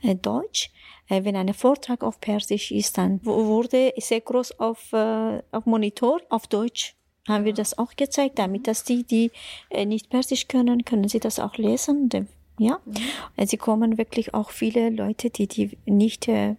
äh, 0.02 0.16
Deutsch. 0.16 0.70
Äh, 1.08 1.24
wenn 1.24 1.36
ein 1.36 1.54
Vortrag 1.54 2.04
auf 2.04 2.20
Persisch 2.20 2.72
ist, 2.72 2.98
dann 2.98 3.24
wurde 3.24 3.94
sehr 3.98 4.22
groß 4.22 4.60
auf, 4.60 4.92
äh, 4.92 5.42
auf 5.52 5.66
Monitor 5.66 6.20
auf 6.30 6.48
Deutsch 6.48 6.96
haben 7.28 7.46
wir 7.46 7.54
das 7.54 7.78
auch 7.78 7.96
gezeigt, 7.96 8.38
damit 8.40 8.68
dass 8.68 8.84
die, 8.84 9.04
die 9.04 9.32
äh, 9.70 9.86
nicht 9.86 10.10
Persisch 10.10 10.48
können, 10.48 10.86
können 10.86 11.08
sie 11.08 11.20
das 11.20 11.40
auch 11.40 11.58
lesen. 11.58 12.10
Ja, 12.58 12.80
mhm. 12.86 13.46
sie 13.46 13.58
kommen 13.58 13.98
wirklich 13.98 14.34
auch 14.34 14.52
viele 14.52 14.90
Leute, 14.90 15.30
die 15.30 15.48
die 15.48 15.78
nicht 15.86 16.28
äh, 16.28 16.56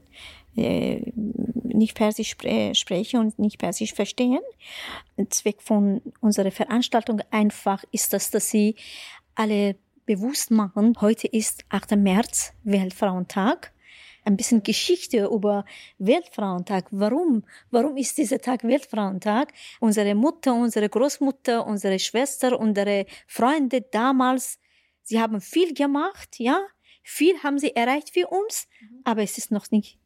äh 0.56 1.12
nicht 1.76 1.94
Persisch 1.94 2.30
spre 2.30 2.74
sprechen 2.74 3.20
und 3.20 3.38
nicht 3.38 3.58
Persisch 3.58 3.92
verstehen. 3.92 4.40
Zweck 5.28 5.60
von 5.60 6.00
unserer 6.20 6.50
Veranstaltung 6.50 7.20
einfach 7.30 7.84
ist 7.92 8.12
das, 8.12 8.30
dass 8.30 8.50
sie 8.50 8.76
alle 9.34 9.76
bewusst 10.06 10.50
machen. 10.50 10.94
Heute 11.00 11.28
ist 11.28 11.64
8. 11.68 11.96
März, 11.96 12.52
Weltfrauentag. 12.64 13.72
Ein 14.24 14.36
bisschen 14.36 14.62
Geschichte 14.62 15.26
über 15.26 15.64
Weltfrauentag. 15.98 16.86
Warum? 16.90 17.44
Warum 17.70 17.96
ist 17.96 18.18
dieser 18.18 18.40
Tag 18.40 18.64
Weltfrauentag? 18.64 19.52
Unsere 19.78 20.14
Mutter, 20.14 20.52
unsere 20.54 20.88
Großmutter, 20.88 21.64
unsere 21.64 21.98
Schwester, 21.98 22.58
unsere 22.58 23.06
Freunde 23.28 23.82
damals 23.82 24.58
Sie 25.08 25.20
haben 25.20 25.40
viel 25.40 25.72
gemacht, 25.72 26.40
ja, 26.40 26.58
viel 27.04 27.40
haben 27.44 27.60
sie 27.60 27.76
erreicht 27.76 28.10
für 28.10 28.26
uns, 28.26 28.66
mhm. 28.80 29.00
aber 29.04 29.22
es 29.22 29.38
ist 29.38 29.52
noch 29.52 29.70
nicht 29.70 29.98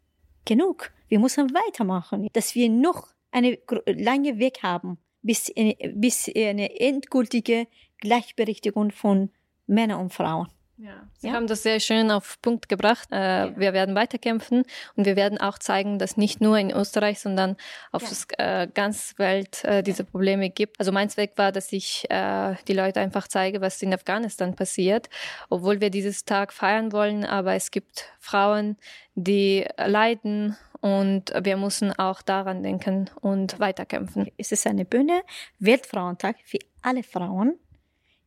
genug. 0.44 0.92
Wir 1.08 1.18
müssen 1.18 1.54
weitermachen, 1.54 2.28
dass 2.34 2.54
wir 2.54 2.68
noch 2.68 3.08
einen 3.30 3.56
langen 3.86 4.38
Weg 4.38 4.62
haben, 4.62 4.98
bis, 5.22 5.50
bis 5.94 6.28
eine 6.28 6.78
endgültige 6.78 7.66
Gleichberechtigung 7.98 8.90
von 8.90 9.30
Männern 9.66 10.02
und 10.02 10.12
Frauen. 10.12 10.48
Ja, 10.82 11.06
Sie 11.18 11.26
ja. 11.26 11.34
haben 11.34 11.46
das 11.46 11.62
sehr 11.62 11.78
schön 11.78 12.10
auf 12.10 12.40
Punkt 12.40 12.70
gebracht. 12.70 13.08
Äh, 13.12 13.16
ja. 13.16 13.58
Wir 13.58 13.72
werden 13.74 13.94
weiterkämpfen 13.94 14.64
und 14.96 15.04
wir 15.04 15.14
werden 15.14 15.38
auch 15.38 15.58
zeigen, 15.58 15.98
dass 15.98 16.16
nicht 16.16 16.40
nur 16.40 16.56
in 16.56 16.70
Österreich, 16.70 17.20
sondern 17.20 17.56
auf 17.92 18.02
ja. 18.38 18.62
äh, 18.62 18.66
ganze 18.66 19.18
Welt 19.18 19.62
äh, 19.64 19.82
diese 19.82 20.04
Probleme 20.04 20.48
gibt. 20.48 20.80
Also 20.80 20.90
mein 20.90 21.10
Zweck 21.10 21.32
war, 21.36 21.52
dass 21.52 21.70
ich 21.72 22.10
äh, 22.10 22.54
die 22.66 22.72
Leute 22.72 23.00
einfach 23.00 23.28
zeige, 23.28 23.60
was 23.60 23.82
in 23.82 23.92
Afghanistan 23.92 24.56
passiert, 24.56 25.10
obwohl 25.50 25.82
wir 25.82 25.90
dieses 25.90 26.24
Tag 26.24 26.50
feiern 26.50 26.92
wollen. 26.92 27.26
Aber 27.26 27.54
es 27.54 27.70
gibt 27.70 28.06
Frauen, 28.18 28.78
die 29.14 29.66
leiden 29.76 30.56
und 30.80 31.30
wir 31.42 31.58
müssen 31.58 31.92
auch 31.98 32.22
daran 32.22 32.62
denken 32.62 33.10
und 33.20 33.60
weiterkämpfen. 33.60 34.30
Es 34.38 34.50
ist 34.50 34.66
eine 34.66 34.86
Bühne, 34.86 35.20
Weltfrauentag 35.58 36.36
für 36.42 36.58
alle 36.80 37.02
Frauen 37.02 37.58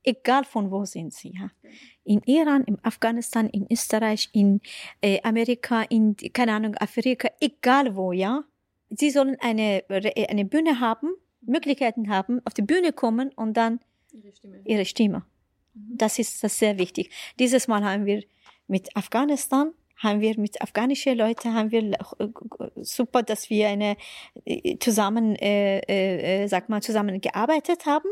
egal 0.03 0.43
von 0.43 0.69
wo 0.71 0.85
sind 0.85 1.13
sie. 1.13 1.33
Ja. 1.35 1.49
In 2.05 2.21
Iran, 2.25 2.63
in 2.63 2.77
Afghanistan, 2.83 3.47
in 3.49 3.65
Österreich, 3.71 4.29
in 4.33 4.61
äh, 5.01 5.21
Amerika, 5.23 5.83
in, 5.83 6.15
keine 6.33 6.53
Ahnung, 6.53 6.75
Afrika, 6.75 7.29
egal 7.39 7.95
wo, 7.95 8.11
ja. 8.11 8.43
Sie 8.89 9.09
sollen 9.09 9.37
eine, 9.39 9.83
eine 9.89 10.45
Bühne 10.45 10.79
haben, 10.79 11.09
Möglichkeiten 11.41 12.09
haben, 12.09 12.41
auf 12.45 12.53
die 12.53 12.61
Bühne 12.61 12.93
kommen 12.93 13.31
und 13.35 13.55
dann 13.55 13.79
ihre 14.11 14.31
Stimme. 14.33 14.61
Ihre 14.65 14.85
Stimme. 14.85 15.25
Mhm. 15.73 15.97
Das 15.97 16.19
ist 16.19 16.43
das 16.43 16.59
sehr 16.59 16.77
wichtig. 16.77 17.09
Dieses 17.39 17.67
Mal 17.67 17.83
haben 17.83 18.05
wir 18.05 18.23
mit 18.67 18.95
Afghanistan 18.95 19.73
haben 20.03 20.21
wir 20.21 20.37
mit 20.37 20.61
afghanischen 20.61 21.17
Leuten 21.17 21.53
haben 21.53 21.71
wir 21.71 21.93
äh, 21.93 22.27
super, 22.81 23.23
dass 23.23 23.49
wir 23.49 23.69
eine 23.69 23.95
äh, 24.45 24.77
zusammen, 24.79 25.35
äh, 25.37 26.43
äh, 26.43 26.47
sag 26.47 26.69
mal, 26.69 26.81
zusammen 26.81 27.21
gearbeitet 27.21 27.85
haben. 27.85 28.09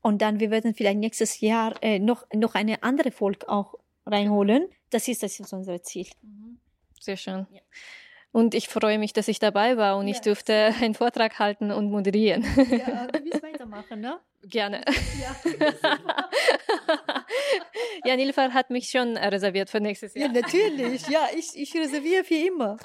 Und 0.00 0.22
dann 0.22 0.40
wir 0.40 0.50
werden 0.50 0.74
vielleicht 0.74 0.98
nächstes 0.98 1.40
Jahr 1.40 1.74
äh, 1.82 1.98
noch 1.98 2.26
noch 2.32 2.54
eine 2.54 2.82
andere 2.82 3.10
Volk 3.10 3.48
auch 3.48 3.74
reinholen. 4.06 4.68
Das 4.90 5.08
ist 5.08 5.22
das 5.22 5.38
ist 5.38 5.52
unser 5.52 5.82
Ziel. 5.82 6.06
Mhm. 6.22 6.58
Sehr 7.00 7.16
schön. 7.16 7.46
Ja. 7.50 7.60
Und 8.32 8.54
ich 8.54 8.68
freue 8.68 8.98
mich, 8.98 9.14
dass 9.14 9.28
ich 9.28 9.38
dabei 9.38 9.78
war 9.78 9.96
und 9.96 10.08
ja. 10.08 10.14
ich 10.14 10.20
durfte 10.20 10.52
einen 10.82 10.94
Vortrag 10.94 11.38
halten 11.38 11.70
und 11.70 11.90
moderieren. 11.90 12.44
Ja, 12.70 13.06
du 13.06 13.24
willst 13.24 13.42
weitermachen, 13.42 14.00
ne? 14.00 14.18
Gerne. 14.42 14.84
Ja, 15.20 15.34
ja 18.04 18.16
Nilfar 18.16 18.52
hat 18.52 18.70
mich 18.70 18.90
schon 18.90 19.16
reserviert 19.16 19.70
für 19.70 19.80
nächstes 19.80 20.14
Jahr. 20.14 20.32
Ja, 20.32 20.40
natürlich. 20.40 21.08
Ja, 21.08 21.28
ich, 21.36 21.50
ich 21.54 21.74
reserviere 21.74 22.24
für 22.24 22.34
immer. 22.34 22.76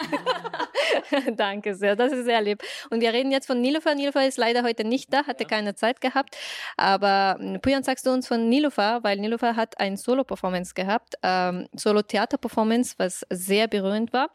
Danke 1.36 1.76
sehr, 1.76 1.96
das 1.96 2.12
ist 2.12 2.26
sehr 2.26 2.42
lieb. 2.42 2.64
Und 2.90 3.02
wir 3.02 3.14
reden 3.14 3.32
jetzt 3.32 3.48
von 3.48 3.62
Nilufar. 3.62 3.96
Nilufar 3.96 4.26
ist 4.26 4.38
leider 4.38 4.64
heute 4.64 4.84
nicht 4.84 5.14
da, 5.14 5.26
hatte 5.26 5.46
keine 5.46 5.76
Zeit 5.76 6.02
gehabt. 6.02 6.38
Aber 6.78 7.38
hm, 7.40 7.62
Pujan, 7.62 7.84
sagst 7.84 8.06
du 8.06 8.12
uns 8.12 8.28
von 8.28 8.50
Nilufar, 8.50 9.04
weil 9.04 9.18
Nilufar 9.18 9.56
hat 9.56 9.80
ein 9.80 9.98
Solo-Performance 9.98 10.74
gehabt, 10.74 11.16
ähm, 11.24 11.68
Solo-Theater-Performance, 11.76 12.96
was 12.98 13.26
sehr 13.30 13.68
berührend 13.68 14.14
war. 14.14 14.30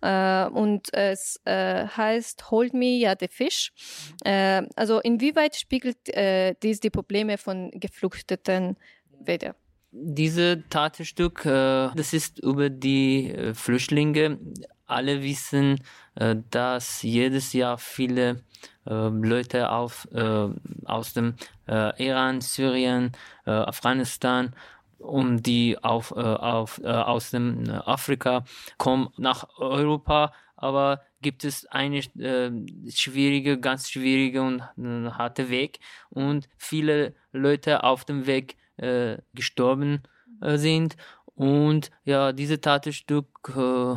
Äh, 0.00 0.50
und 0.50 0.92
es 0.94 1.40
äh, 1.44 1.86
heißt 1.86 2.50
Hold 2.50 2.74
Me, 2.74 2.98
ja, 2.98 3.14
the 3.18 3.28
Fish. 3.28 3.72
Äh, 4.24 4.62
also 4.76 5.00
inwieweit 5.00 5.56
spiegelt 5.56 6.08
äh, 6.08 6.54
dies 6.62 6.80
die 6.80 6.90
Probleme 6.90 7.38
von 7.38 7.70
Geflüchteten 7.72 8.76
wider? 9.26 9.54
Diese 9.94 10.62
Theaterstück, 10.70 11.44
äh, 11.44 11.90
das 11.94 12.14
ist 12.14 12.38
über 12.38 12.70
die 12.70 13.30
äh, 13.30 13.52
Flüchtlinge. 13.52 14.38
Alle 14.86 15.22
wissen, 15.22 15.82
äh, 16.14 16.36
dass 16.50 17.02
jedes 17.02 17.52
Jahr 17.52 17.78
viele 17.78 18.42
Leute 18.84 19.70
auf, 19.70 20.08
aus 20.86 21.12
dem 21.12 21.34
Iran, 21.68 22.40
Syrien, 22.40 23.12
Afghanistan 23.44 24.56
und 24.98 25.42
die 25.42 25.78
auf, 25.80 26.10
auf, 26.10 26.82
aus 26.82 27.30
dem 27.30 27.70
Afrika 27.70 28.44
kommen 28.78 29.10
nach 29.16 29.48
Europa, 29.56 30.32
aber 30.56 31.00
gibt 31.22 31.44
es 31.44 31.66
eine 31.66 31.98
äh, 31.98 32.50
schwierige, 32.90 33.58
ganz 33.58 33.88
schwierige 33.88 34.42
und 34.42 34.60
äh, 34.78 35.10
harte 35.10 35.48
Weg 35.48 35.78
und 36.10 36.48
viele 36.56 37.14
Leute 37.32 37.84
auf 37.84 38.04
dem 38.04 38.26
Weg 38.26 38.56
äh, 38.76 39.18
gestorben 39.34 40.02
äh, 40.40 40.56
sind. 40.56 40.96
Und 41.34 41.90
ja, 42.04 42.32
dieses 42.32 42.60
Theaterstück 42.60 43.26
äh, 43.56 43.94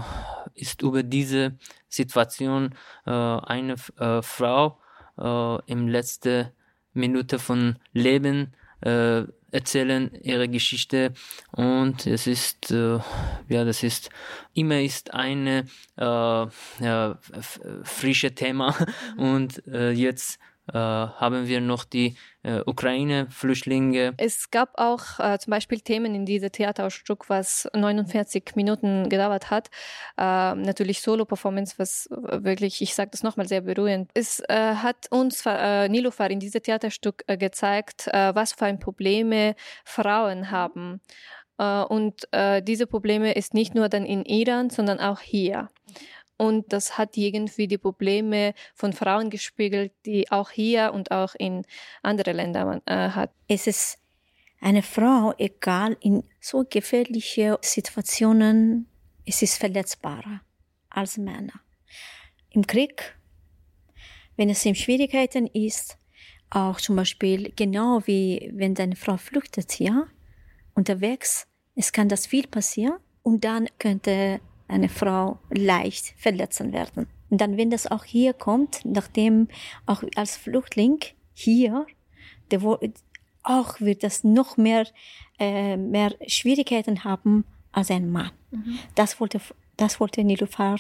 ist 0.56 0.82
über 0.82 1.04
diese 1.04 1.58
Situation 1.89 2.76
äh, 3.06 3.12
eine 3.12 3.76
äh, 4.00 4.21
Frau 4.21 4.80
äh, 5.17 5.71
im 5.71 5.88
letzten 5.88 6.50
Minute 6.93 7.39
von 7.39 7.78
Leben 7.93 8.54
äh, 8.82 9.23
erzählen 9.52 10.12
ihre 10.21 10.50
Geschichte 10.50 11.13
und 11.52 12.06
es 12.08 12.28
ist 12.28 12.71
äh, 12.71 13.00
ja 13.47 13.63
das 13.63 13.84
ist 13.84 14.10
immer 14.54 14.82
ist 14.82 15.13
eine 15.13 15.65
ja, 15.97 16.50
frische 17.84 18.36
Thema 18.36 18.76
und 19.17 19.63
jetzt 19.65 20.39
äh, 20.73 20.78
haben 20.78 21.47
wir 21.47 21.62
noch 21.62 21.84
die 21.84 22.17
äh, 22.43 22.62
Ukraine-Flüchtlinge. 22.65 24.13
Es 24.17 24.49
gab 24.51 24.80
auch 24.80 25.19
äh, 25.19 25.38
zum 25.39 25.51
Beispiel 25.51 25.80
Themen 25.80 26.15
in 26.15 26.25
diesem 26.25 26.51
Theaterstück, 26.51 27.30
was 27.30 27.67
49 27.73 28.56
Minuten 28.56 29.10
gedauert 29.10 29.51
hat. 29.51 29.69
Äh, 30.17 30.56
natürlich 30.56 31.01
Solo-Performance, 31.01 31.75
was 31.78 32.08
wirklich, 32.10 32.82
ich 32.82 32.95
sage 32.95 33.12
das 33.12 33.23
nochmal, 33.23 33.47
sehr 33.47 33.62
berührend. 33.62 34.10
Es 34.13 34.39
äh, 34.47 34.75
hat 34.75 35.08
uns 35.12 35.43
äh, 35.45 35.88
Nilofar 35.89 36.32
in 36.32 36.39
diesem 36.39 36.63
Theaterstück 36.63 37.23
äh, 37.28 37.38
gezeigt, 37.38 38.08
was 38.12 38.54
für 38.54 38.65
ein 38.65 38.80
Probleme 38.80 39.56
Frauen 39.84 40.51
haben. 40.51 41.01
Und 41.58 42.28
diese 42.34 42.88
Probleme 42.88 43.34
ist 43.34 43.54
nicht 43.54 43.75
nur 43.75 43.88
dann 43.89 44.06
in 44.06 44.25
Iran, 44.25 44.69
sondern 44.69 44.99
auch 44.99 45.19
hier. 45.19 45.69
Und 46.38 46.74
das 46.74 46.98
hat 46.98 47.15
irgendwie 47.17 47.67
die 47.67 47.78
Probleme 47.78 48.54
von 48.74 48.91
Frauen 48.93 49.30
gespiegelt, 49.30 49.93
die 50.06 50.30
auch 50.32 50.50
hier 50.50 50.91
und 50.93 51.12
auch 51.12 51.34
in 51.38 51.65
anderen 52.02 52.36
Ländern 52.36 52.82
äh, 52.86 53.10
hat. 53.10 53.32
Es 53.48 53.67
ist 53.67 54.00
eine 54.60 54.84
Frau, 54.84 55.34
egal 55.38 55.95
in 56.02 56.24
so 56.41 56.65
gefährlichen 56.69 57.56
Situationen, 57.62 58.88
es 59.26 59.41
ist 59.41 59.58
verletzbarer 59.58 60.41
als 60.89 61.17
Männer. 61.17 61.62
Im 62.50 62.65
Krieg, 62.65 63.17
wenn 64.36 64.50
es 64.50 64.65
in 64.65 64.76
Schwierigkeiten 64.76 65.48
ist, 65.48 65.98
auch 66.50 66.80
zum 66.80 66.95
Beispiel 66.95 67.52
genau 67.56 68.02
wie 68.06 68.52
wenn 68.54 68.76
deine 68.76 68.95
Frau 68.95 69.17
flüchtet, 69.17 69.80
ja, 69.80 70.08
unterwegs, 70.74 71.48
es 71.76 71.91
kann 71.91 72.10
das 72.10 72.26
viel 72.26 72.48
passieren 72.48 72.98
und 73.24 73.43
dann 73.43 73.67
könnte 73.80 74.39
eine 74.67 74.89
Frau 74.89 75.39
leicht 75.49 76.13
verletzen 76.17 76.73
werden. 76.73 77.08
Und 77.30 77.41
dann, 77.41 77.58
wenn 77.58 77.69
das 77.69 77.88
auch 77.88 78.04
hier 78.04 78.34
kommt, 78.34 78.82
nachdem 78.84 79.47
auch 79.86 80.04
als 80.15 80.38
Flüchtling 80.38 80.99
hier, 81.34 81.86
der, 82.51 82.62
auch 83.43 83.80
wird 83.80 84.04
das 84.04 84.23
noch 84.23 84.58
mehr, 84.58 84.88
äh, 85.39 85.78
mehr 85.78 86.15
Schwierigkeiten 86.28 87.04
haben 87.04 87.45
als 87.71 87.91
ein 87.91 88.12
Mann. 88.12 88.32
Mhm. 88.51 88.80
Das 88.95 89.19
wollte, 89.19 89.39
das 89.78 89.99
wollte 89.99 90.23
Nilufar 90.23 90.80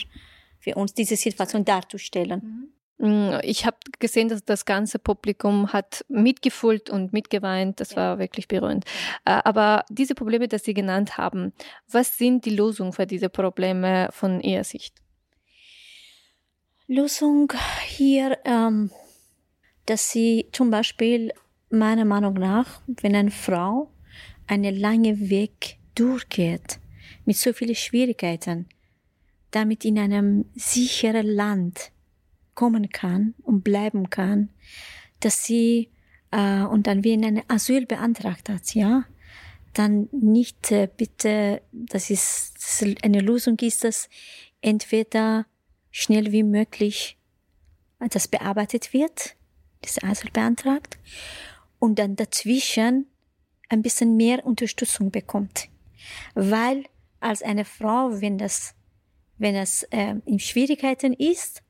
für 0.59 0.75
uns, 0.75 0.93
diese 0.93 1.15
Situation 1.15 1.65
darzustellen. 1.65 2.41
Mhm. 2.43 2.67
Mm, 2.97 3.39
ich 3.43 3.65
habe 3.65 3.77
gesehen, 3.99 4.29
dass 4.29 4.45
das 4.45 4.65
ganze 4.65 4.99
Publikum 4.99 5.73
hat 5.73 6.05
mitgefühlt 6.07 6.89
und 6.89 7.13
mitgeweint. 7.13 7.79
Das 7.79 7.95
war 7.95 8.19
wirklich 8.19 8.47
berührend. 8.47 8.85
Äh, 9.25 9.41
aber 9.43 9.85
diese 9.89 10.15
Probleme, 10.15 10.47
die 10.47 10.57
Sie 10.57 10.73
genannt 10.73 11.17
haben, 11.17 11.53
was 11.89 12.17
sind 12.17 12.45
die 12.45 12.55
Lösungen 12.55 12.93
für 12.93 13.05
diese 13.05 13.29
Probleme 13.29 14.09
von 14.11 14.41
Ihrer 14.41 14.63
Sicht? 14.63 14.95
Lösung 16.87 17.51
hier, 17.87 18.37
ähm, 18.45 18.91
dass 19.87 20.11
sie 20.11 20.47
zum 20.51 20.69
Beispiel 20.69 21.33
meiner 21.71 22.05
Meinung 22.05 22.35
nach, 22.35 22.81
wenn 22.85 23.15
eine 23.15 23.31
Frau 23.31 23.89
einen 24.45 24.75
langen 24.75 25.29
Weg 25.31 25.77
durchgeht, 25.95 26.79
mit 27.25 27.37
so 27.37 27.53
vielen 27.53 27.73
Schwierigkeiten, 27.73 28.67
damit 29.49 29.83
in 29.83 29.97
einem 29.97 30.45
sicheren 30.53 31.25
Land 31.25 31.91
kommen 32.55 32.89
kann 32.89 33.35
und 33.43 33.63
bleiben 33.63 34.09
kann, 34.09 34.49
dass 35.19 35.43
sie 35.43 35.89
äh, 36.31 36.61
und 36.61 36.87
dann 36.87 37.03
wie 37.03 37.13
in 37.13 37.25
ein 37.25 37.49
Asyl 37.49 37.85
beantragt 37.85 38.49
hat, 38.49 38.73
ja, 38.73 39.05
dann 39.73 40.07
nicht 40.11 40.71
äh, 40.71 40.89
bitte, 40.95 41.61
dass 41.71 42.09
es 42.09 42.53
dass 42.53 42.83
eine 43.03 43.19
Lösung 43.19 43.57
ist, 43.59 43.83
dass 43.83 44.09
entweder 44.61 45.45
schnell 45.91 46.31
wie 46.31 46.43
möglich 46.43 47.17
das 47.99 48.27
bearbeitet 48.27 48.93
wird, 48.93 49.35
das 49.81 50.01
Asyl 50.03 50.31
beantragt, 50.31 50.97
und 51.79 51.99
dann 51.99 52.15
dazwischen 52.15 53.07
ein 53.69 53.81
bisschen 53.81 54.15
mehr 54.17 54.45
Unterstützung 54.45 55.11
bekommt. 55.11 55.69
Weil 56.33 56.85
als 57.19 57.41
eine 57.41 57.65
Frau, 57.65 58.21
wenn 58.21 58.37
das, 58.37 58.75
wenn 59.37 59.55
es 59.55 59.83
äh, 59.83 60.15
in 60.25 60.39
Schwierigkeiten 60.39 61.13
ist, 61.13 61.63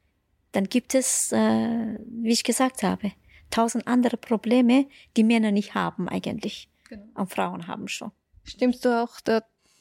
dann 0.56 0.70
gibt 0.70 0.96
es, 0.96 1.32
äh, 1.32 1.98
wie 2.08 2.32
ich 2.32 2.44
gesagt 2.44 2.84
habe, 2.84 3.12
tausend 3.52 3.88
andere 3.88 4.18
Probleme, 4.18 4.88
die 5.18 5.24
Männer 5.24 5.52
nicht 5.52 5.76
haben 5.76 6.08
eigentlich. 6.08 6.70
Genau. 6.90 7.04
Und 7.16 7.32
Frauen 7.32 7.68
haben 7.68 7.88
schon. 7.88 8.12
Stimmst 8.44 8.86
du 8.86 9.02
auch 9.02 9.20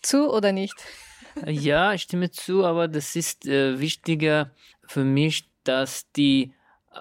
zu 0.03 0.31
oder 0.31 0.53
nicht? 0.53 0.75
Ja, 1.47 1.93
ich 1.93 2.03
stimme 2.03 2.31
zu, 2.31 2.65
aber 2.65 2.89
das 2.89 3.17
ist 3.17 3.47
äh, 3.47 3.79
wichtiger 3.81 4.53
für 4.87 5.05
mich, 5.05 5.51
dass 5.65 6.11
die 6.13 6.55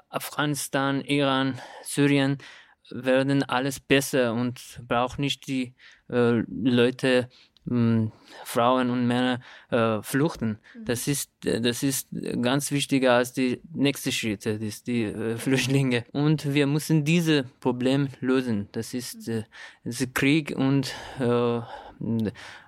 Afghanistan, 0.09 1.01
Iran, 1.01 1.59
Syrien 1.83 2.39
werden 2.89 3.43
alles 3.43 3.79
besser 3.79 4.33
und 4.33 4.81
braucht 4.87 5.19
nicht 5.19 5.47
die 5.47 5.73
äh, 6.09 6.43
Leute 6.47 7.29
Frauen 7.65 8.89
und 8.89 9.07
Männer 9.07 9.39
äh, 9.69 10.01
fluchten. 10.01 10.59
Mhm. 10.75 10.85
Das 10.85 11.07
ist, 11.07 11.31
das 11.41 11.81
ist 11.83 12.09
ganz 12.41 12.71
wichtiger 12.71 13.13
als 13.13 13.31
die 13.33 13.61
nächste 13.73 14.11
Schritte, 14.11 14.51
ist 14.51 14.87
die 14.87 15.03
äh, 15.03 15.37
Flüchtlinge. 15.37 16.03
Und 16.11 16.53
wir 16.53 16.67
müssen 16.67 17.05
diese 17.05 17.43
Problem 17.61 18.09
lösen. 18.19 18.67
Das 18.73 18.93
ist, 18.93 19.27
mhm. 19.27 19.33
äh, 19.33 19.43
das 19.85 20.01
ist 20.01 20.13
Krieg 20.13 20.53
und 20.55 20.93
äh, 21.19 21.61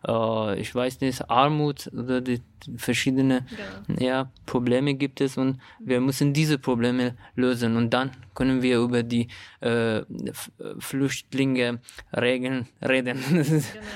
äh, 0.07 0.59
ich 0.59 0.73
weiß 0.73 1.01
nicht, 1.01 1.29
Armut 1.29 1.91
oder 1.93 2.21
die 2.21 2.41
verschiedenen 2.77 3.45
genau. 3.87 3.99
ja, 3.99 4.31
Probleme 4.45 4.95
gibt 4.95 5.21
es 5.21 5.37
und 5.37 5.59
wir 5.79 5.99
müssen 6.01 6.33
diese 6.33 6.57
Probleme 6.57 7.15
lösen 7.35 7.75
und 7.75 7.93
dann 7.93 8.11
können 8.33 8.61
wir 8.61 8.79
über 8.79 9.03
die 9.03 9.27
äh, 9.59 10.01
Flüchtlinge 10.79 11.79
Regeln 12.13 12.67
reden. 12.81 13.19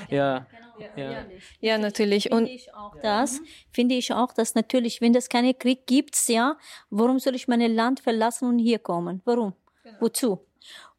Genau. 0.09 0.23
ja. 0.23 0.47
Ja, 0.95 1.25
ja. 1.59 1.77
natürlich. 1.77 2.31
Und 2.31 2.45
finde 2.45 2.51
ich 2.51 2.73
auch 2.73 2.95
das, 3.01 3.41
finde 3.71 3.95
ich 3.95 4.13
auch, 4.13 4.33
dass 4.33 4.55
natürlich, 4.55 5.01
wenn 5.01 5.15
es 5.15 5.29
keinen 5.29 5.57
Krieg 5.57 5.85
gibt, 5.87 6.15
ja, 6.27 6.57
warum 6.89 7.19
soll 7.19 7.35
ich 7.35 7.47
mein 7.47 7.61
Land 7.61 7.99
verlassen 7.99 8.47
und 8.47 8.59
hier 8.59 8.79
kommen? 8.79 9.21
Warum? 9.25 9.53
Genau. 9.83 9.97
Wozu? 9.99 10.39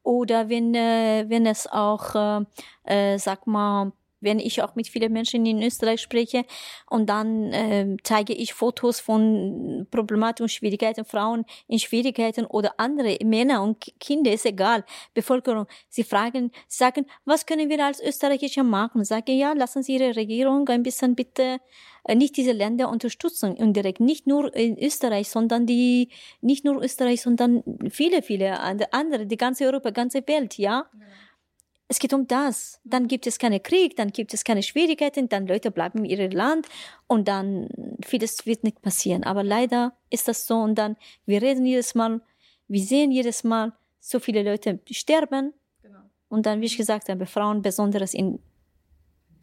Oder 0.03 0.49
wenn, 0.49 0.75
äh, 0.75 1.25
wenn 1.29 1.47
es 1.47 1.66
auch, 1.66 2.14
äh, 2.14 2.45
äh, 2.85 3.19
sag 3.19 3.47
mal, 3.47 3.93
wenn 4.20 4.38
ich 4.38 4.62
auch 4.62 4.74
mit 4.74 4.88
vielen 4.88 5.12
Menschen 5.12 5.46
in 5.46 5.62
Österreich 5.62 6.00
spreche 6.00 6.44
und 6.88 7.09
dann 7.09 7.52
äh, 7.52 7.96
zeige 8.02 8.33
ich 8.33 8.54
Fotos 8.54 9.00
von 9.00 9.87
Problematiken 9.90 10.44
und 10.44 10.50
Schwierigkeiten, 10.50 11.04
Frauen 11.04 11.44
in 11.68 11.78
Schwierigkeiten 11.78 12.46
oder 12.46 12.74
andere 12.78 13.18
Männer 13.24 13.62
und 13.62 13.92
Kinder, 13.98 14.33
ist 14.33 14.46
egal, 14.46 14.85
Bevölkerung. 15.14 15.66
Sie 15.88 16.04
fragen, 16.04 16.50
sagen, 16.68 17.06
was 17.24 17.46
können 17.46 17.68
wir 17.68 17.85
als 17.85 18.00
Österreicher 18.00 18.62
machen? 18.62 19.04
Sage 19.04 19.33
ja, 19.33 19.52
lassen 19.52 19.83
Sie 19.83 19.94
Ihre 19.94 20.16
Regierung 20.16 20.68
ein 20.68 20.83
bisschen 20.83 21.14
bitte 21.14 21.61
äh, 22.04 22.14
nicht 22.14 22.37
diese 22.37 22.52
Länder 22.52 22.88
unterstützen 22.88 23.56
indirekt, 23.56 24.00
nicht 24.00 24.26
nur 24.26 24.54
in 24.54 24.78
Österreich, 24.78 25.28
sondern 25.28 25.66
die, 25.66 26.09
nicht 26.40 26.64
nur 26.64 26.83
Österreich, 26.83 27.22
sondern 27.22 27.62
viele, 27.90 28.22
viele 28.22 28.59
andere, 28.92 29.26
die 29.26 29.37
ganze 29.37 29.66
Europa, 29.66 29.90
ganze 29.90 30.26
Welt, 30.26 30.59
ja. 30.59 30.87
ja. 30.92 31.06
Es 31.90 31.98
geht 31.98 32.14
um 32.14 32.29
das. 32.29 32.81
Dann 32.85 33.09
gibt 33.09 33.26
es 33.26 33.37
keinen 33.37 33.61
Krieg, 33.61 33.96
dann 33.96 34.12
gibt 34.12 34.33
es 34.33 34.44
keine 34.44 34.62
Schwierigkeiten, 34.62 35.29
dann 35.29 35.48
Leute 35.48 35.72
bleiben 35.72 36.05
in 36.05 36.05
ihrem 36.05 36.31
Land 36.31 36.68
und 37.09 37.26
dann 37.26 37.68
vieles 38.07 38.46
wird 38.46 38.62
nicht 38.62 38.81
passieren. 38.81 39.24
Aber 39.24 39.42
leider 39.42 39.92
ist 40.09 40.29
das 40.29 40.46
so 40.46 40.55
und 40.55 40.76
dann, 40.76 40.96
wir 41.26 41.42
reden 41.42 41.66
jedes 41.66 41.96
Mal, 41.96 42.20
wir 42.68 42.81
sehen 42.81 43.11
jedes 43.11 43.42
Mal, 43.42 43.72
so 43.98 44.20
viele 44.20 44.44
Leute 44.44 44.79
sterben. 44.88 45.53
Genau. 45.83 45.98
Und 46.29 46.46
dann, 46.46 46.61
wie 46.61 46.66
ich 46.66 46.76
gesagt 46.76 47.09
habe, 47.09 47.26
Frauen 47.26 47.61
besonders 47.61 48.14
in 48.14 48.38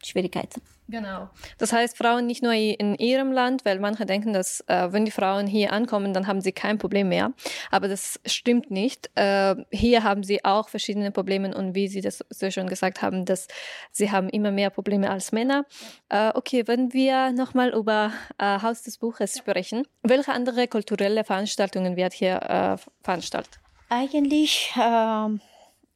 Schwierigkeiten. 0.04 0.62
Genau. 0.90 1.28
Das 1.58 1.72
heißt, 1.72 1.98
Frauen 1.98 2.26
nicht 2.26 2.42
nur 2.42 2.54
in 2.54 2.94
ihrem 2.94 3.30
Land, 3.30 3.66
weil 3.66 3.78
manche 3.78 4.06
denken, 4.06 4.32
dass 4.32 4.60
äh, 4.68 4.90
wenn 4.90 5.04
die 5.04 5.10
Frauen 5.10 5.46
hier 5.46 5.70
ankommen, 5.72 6.14
dann 6.14 6.26
haben 6.26 6.40
sie 6.40 6.52
kein 6.52 6.78
Problem 6.78 7.10
mehr. 7.10 7.34
Aber 7.70 7.88
das 7.88 8.18
stimmt 8.24 8.70
nicht. 8.70 9.10
Äh, 9.14 9.56
hier 9.70 10.02
haben 10.02 10.22
sie 10.22 10.46
auch 10.46 10.70
verschiedene 10.70 11.10
Probleme 11.10 11.54
und 11.54 11.74
wie 11.74 11.88
Sie 11.88 12.00
das 12.00 12.24
so 12.30 12.50
schon 12.50 12.68
gesagt 12.68 13.02
haben, 13.02 13.26
dass 13.26 13.48
sie 13.92 14.10
haben 14.10 14.30
immer 14.30 14.50
mehr 14.50 14.70
Probleme 14.70 15.10
als 15.10 15.30
Männer. 15.30 15.66
Äh, 16.08 16.30
okay, 16.34 16.66
wenn 16.66 16.94
wir 16.94 17.32
nochmal 17.32 17.74
über 17.74 18.12
äh, 18.38 18.62
Haus 18.62 18.82
des 18.82 18.96
Buches 18.96 19.36
sprechen, 19.36 19.86
welche 20.02 20.32
andere 20.32 20.68
kulturelle 20.68 21.22
Veranstaltungen 21.22 21.96
wird 21.96 22.14
hier 22.14 22.36
äh, 22.42 22.76
veranstaltet? 23.02 23.60
Eigentlich, 23.90 24.72
ähm, 24.80 25.40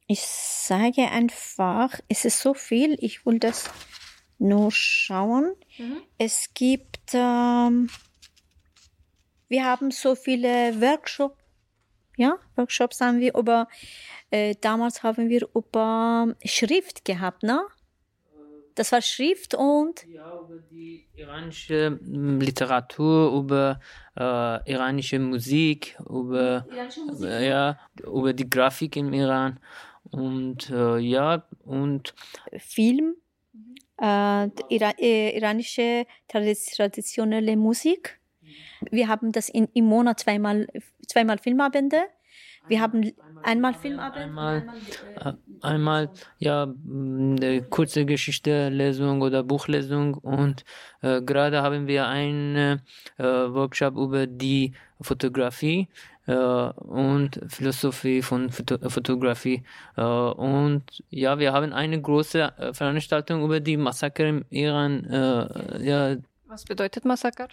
ich 0.07 0.21
sage 0.21 1.09
einfach, 1.09 1.99
es 2.09 2.25
ist 2.25 2.39
so 2.39 2.53
viel, 2.53 2.95
ich 2.99 3.25
will 3.25 3.39
das 3.39 3.69
nur 4.43 4.71
schauen. 4.71 5.55
Mhm. 5.77 6.01
Es 6.17 6.49
gibt, 6.53 7.13
ähm, 7.13 7.89
wir 9.47 9.65
haben 9.65 9.91
so 9.91 10.15
viele 10.15 10.79
Workshops, 10.79 11.37
ja, 12.17 12.37
Workshops 12.55 13.01
haben 13.01 13.19
wir 13.19 13.35
über, 13.35 13.67
äh, 14.29 14.55
damals 14.61 15.01
haben 15.01 15.29
wir 15.29 15.47
über 15.55 16.35
Schrift 16.45 17.05
gehabt, 17.05 17.43
ne? 17.43 17.61
Das 18.75 18.91
war 18.91 19.01
Schrift 19.01 19.53
und? 19.53 20.03
Ja, 20.07 20.39
über 20.39 20.57
die 20.71 21.07
iranische 21.13 21.99
hm, 22.03 22.39
Literatur, 22.39 23.31
über 23.39 23.79
äh, 24.17 24.71
iranische 24.71 25.19
Musik, 25.19 25.95
über, 25.99 26.65
iranische 26.71 27.01
Musik? 27.01 27.29
Äh, 27.29 27.49
ja, 27.49 27.79
über 27.99 28.33
die 28.33 28.49
Grafik 28.49 28.95
im 28.95 29.13
Iran 29.13 29.59
und 30.09 30.69
äh, 30.69 30.97
ja, 30.97 31.45
und 31.63 32.15
Film 32.57 33.15
äh, 34.03 34.49
äh, 34.69 35.37
iranische 35.37 36.05
traditionelle 36.27 37.55
Musik. 37.55 38.19
Wir 38.91 39.07
haben 39.07 39.31
das 39.31 39.47
in, 39.49 39.69
im 39.73 39.85
Monat 39.85 40.19
zweimal, 40.19 40.67
zweimal 41.07 41.37
Filmabende. 41.37 42.01
Wir 42.67 42.81
haben 42.81 43.11
einmal 43.43 43.73
Filmabend. 43.73 44.17
Einmal, 44.17 44.67
einmal, 45.61 46.05
äh, 46.05 46.07
ja, 46.39 46.63
eine 46.63 47.61
kurze 47.69 48.05
Geschichte, 48.05 48.69
Lesung 48.69 49.21
oder 49.21 49.43
Buchlesung 49.43 50.15
und 50.15 50.63
äh, 51.01 51.21
gerade 51.21 51.61
haben 51.61 51.87
wir 51.87 52.07
einen 52.07 52.81
äh, 53.17 53.23
Workshop 53.23 53.97
über 53.97 54.27
die 54.27 54.73
Fotografie 55.01 55.81
äh, 55.81 56.12
und 56.25 57.39
Philosophie 57.47 58.21
von 58.21 58.49
Foto 58.49 58.77
Fotografie. 58.89 59.63
Äh, 59.97 60.01
und 60.01 60.83
ja, 61.09 61.37
wir 61.39 61.51
haben 61.51 61.73
eine 61.73 62.01
große 62.01 62.53
äh, 62.57 62.73
Veranstaltung 62.73 63.43
über 63.43 63.59
die 63.59 63.75
Massaker 63.77 64.27
im 64.27 64.45
Iran. 64.49 65.05
ja. 65.81 66.15
Was 66.47 66.65
bedeutet 66.65 67.05
Massaker? 67.05 67.47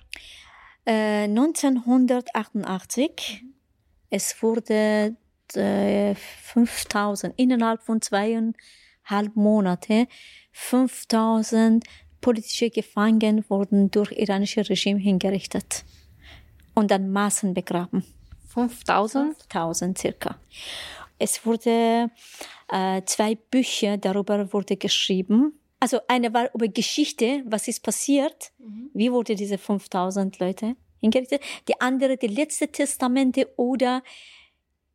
1988. 0.87 3.43
Mhm. 3.43 3.55
Es 4.11 4.43
wurde 4.43 5.17
5000 5.53 7.35
innerhalb 7.37 7.83
von 7.83 8.01
zweieinhalb 8.01 8.55
Monate 9.35 10.07
5000 10.53 11.85
politische 12.21 12.71
Gefangene 12.71 13.45
wurden 13.49 13.91
durch 13.91 14.13
iranische 14.13 14.69
Regime 14.69 15.01
hingerichtet 15.01 15.85
und 16.75 16.91
dann 16.91 17.11
Massen 17.11 17.55
begraben. 17.55 18.05
5000? 18.55 19.37
5000 19.37 19.99
circa. 19.99 20.37
Es 21.19 21.45
wurde 21.45 22.11
äh, 22.69 23.03
zwei 23.05 23.35
Bücher 23.35 23.97
darüber 23.97 24.53
wurde 24.53 24.77
geschrieben. 24.77 25.59
Also 25.79 26.01
eine 26.09 26.33
war 26.35 26.55
über 26.55 26.69
Geschichte, 26.69 27.43
was 27.47 27.69
ist 27.69 27.83
passiert, 27.83 28.53
mhm. 28.59 28.91
wie 28.93 29.13
wurde 29.13 29.35
diese 29.35 29.59
5000 29.59 30.39
Leute 30.39 30.77
hingerichtet. 31.01 31.43
Die 31.69 31.81
andere, 31.81 32.17
die 32.17 32.27
letzte 32.27 32.69
Testamente 32.69 33.49
oder 33.57 34.03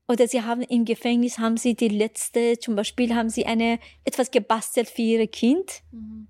oder 0.08 0.28
sie 0.28 0.44
haben 0.44 0.62
im 0.62 0.86
Gefängnis 0.86 1.40
haben 1.40 1.58
sie 1.58 1.74
die 1.74 1.88
letzte, 1.88 2.60
zum 2.60 2.76
Beispiel 2.76 3.16
haben 3.16 3.30
sie 3.30 3.48
eine 3.48 3.80
etwas 4.04 4.30
gebastelt 4.30 4.88
für 4.88 5.02
ihr 5.02 5.26
Kind. 5.26 5.82
Mhm 5.92 6.28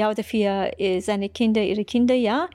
ja, 0.00 0.10
oder 0.10 0.24
für 0.24 0.72
äh, 0.80 1.00
seine 1.00 1.28
Kinder, 1.28 1.62
ihre 1.62 1.84
Kinder, 1.84 2.14
ja. 2.14 2.48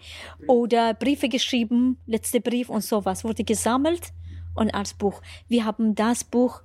Oder 0.48 0.96
Briefe 0.96 1.30
geschrieben, 1.30 2.00
letzte 2.08 2.42
Brief 2.42 2.70
und 2.70 2.84
sowas 2.84 3.24
wurde 3.24 3.44
gesammelt 3.44 4.10
und 4.56 4.74
als 4.74 4.96
Buch. 4.96 5.22
Wir 5.48 5.64
haben 5.64 5.94
das 5.94 6.24
Buch 6.24 6.62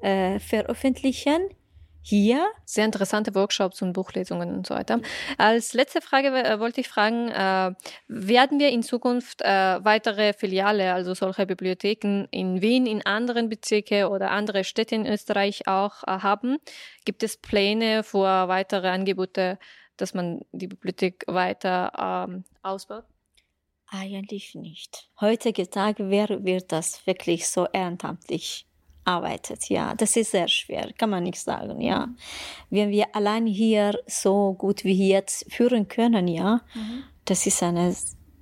äh, 0.00 0.38
veröffentlichen 0.38 1.40
hier. 2.00 2.46
Sehr 2.64 2.84
interessante 2.84 3.34
Workshops 3.34 3.82
und 3.82 3.92
Buchlesungen 3.92 4.54
und 4.54 4.66
so 4.66 4.74
weiter. 4.74 5.00
Als 5.36 5.72
letzte 5.74 6.00
Frage 6.00 6.28
äh, 6.28 6.58
wollte 6.58 6.80
ich 6.80 6.88
fragen, 6.88 7.28
äh, 7.28 7.74
werden 8.08 8.58
wir 8.58 8.68
in 8.68 8.82
Zukunft 8.82 9.40
äh, 9.42 9.84
weitere 9.84 10.32
Filiale, 10.32 10.92
also 10.92 11.14
solche 11.14 11.46
Bibliotheken 11.46 12.26
in 12.30 12.62
Wien, 12.62 12.86
in 12.86 13.04
anderen 13.04 13.48
Bezirke 13.48 14.08
oder 14.08 14.30
andere 14.30 14.64
Städte 14.64 14.94
in 14.94 15.06
Österreich 15.06 15.66
auch 15.66 16.02
äh, 16.04 16.18
haben? 16.20 16.58
Gibt 17.04 17.22
es 17.22 17.36
Pläne 17.38 18.02
für 18.02 18.48
weitere 18.48 18.88
Angebote 18.88 19.58
dass 19.96 20.14
man 20.14 20.42
die 20.52 20.66
Bibliothek 20.66 21.24
weiter 21.26 22.26
ähm, 22.28 22.44
ausbaut? 22.62 23.04
Eigentlich 23.86 24.54
nicht. 24.54 25.08
Heutzutage 25.20 26.10
wer 26.10 26.44
wird 26.44 26.72
das 26.72 27.06
wirklich 27.06 27.48
so 27.48 27.66
ehrenamtlich 27.72 28.66
arbeitet. 29.04 29.68
Ja, 29.68 29.94
das 29.94 30.16
ist 30.16 30.30
sehr 30.30 30.48
schwer, 30.48 30.92
kann 30.96 31.10
man 31.10 31.24
nicht 31.24 31.38
sagen. 31.38 31.80
Ja, 31.80 32.08
wenn 32.70 32.90
wir 32.90 33.14
allein 33.14 33.46
hier 33.46 33.98
so 34.06 34.54
gut 34.54 34.84
wie 34.84 35.08
jetzt 35.08 35.52
führen 35.52 35.88
können, 35.88 36.26
ja, 36.26 36.62
mhm. 36.74 37.04
das 37.24 37.46
ist 37.46 37.62
ein 37.62 37.94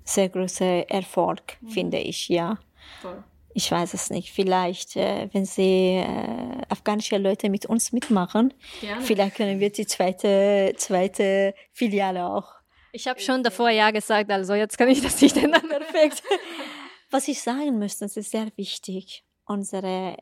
sehr 0.05 0.29
großer 0.29 0.88
Erfolg, 0.88 1.59
mhm. 1.61 1.69
finde 1.69 1.99
ich. 1.99 2.29
Ja, 2.29 2.59
Voll. 3.01 3.23
Ich 3.55 3.71
weiß 3.71 3.95
es 3.95 4.11
nicht, 4.11 4.33
vielleicht, 4.33 4.97
äh, 4.97 5.29
wenn 5.33 5.45
sie 5.45 5.97
äh, 5.97 6.62
afghanische 6.69 7.19
Leute 7.19 7.51
mit 7.51 7.67
uns 7.67 7.93
mitmachen, 7.93 8.55
Gerne. 8.81 9.03
vielleicht 9.03 9.37
können 9.37 9.61
wir 9.61 9.71
die 9.71 9.87
zweite, 9.87 10.75
zweite 10.77 11.55
Filiale 11.73 12.27
auch. 12.27 12.55
Ich 12.93 13.09
habe 13.09 13.21
schon 13.21 13.43
davor 13.43 13.71
ja 13.71 13.91
gesagt, 13.91 14.31
also 14.31 14.55
jetzt 14.55 14.77
kann 14.77 14.88
ich 14.88 15.01
das 15.01 15.21
nicht 15.21 15.37
ändern. 15.37 15.62
Perfekt. 15.69 16.23
Was 17.11 17.29
ich 17.29 17.41
sagen 17.41 17.79
möchte, 17.79 18.01
das 18.01 18.17
ist 18.17 18.31
sehr 18.31 18.49
wichtig. 18.57 19.25
Unser 19.47 19.83
äh, 19.83 20.17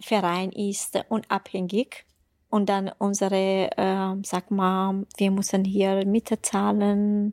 Verein 0.00 0.50
ist 0.50 0.98
unabhängig 1.08 2.04
und 2.50 2.68
dann 2.68 2.90
unsere, 2.98 3.70
äh, 3.76 4.14
sag 4.22 4.50
mal, 4.50 5.04
wir 5.16 5.30
müssen 5.30 5.64
hier 5.64 6.06
Miete 6.06 6.40
zahlen 6.40 7.24
mhm. 7.26 7.32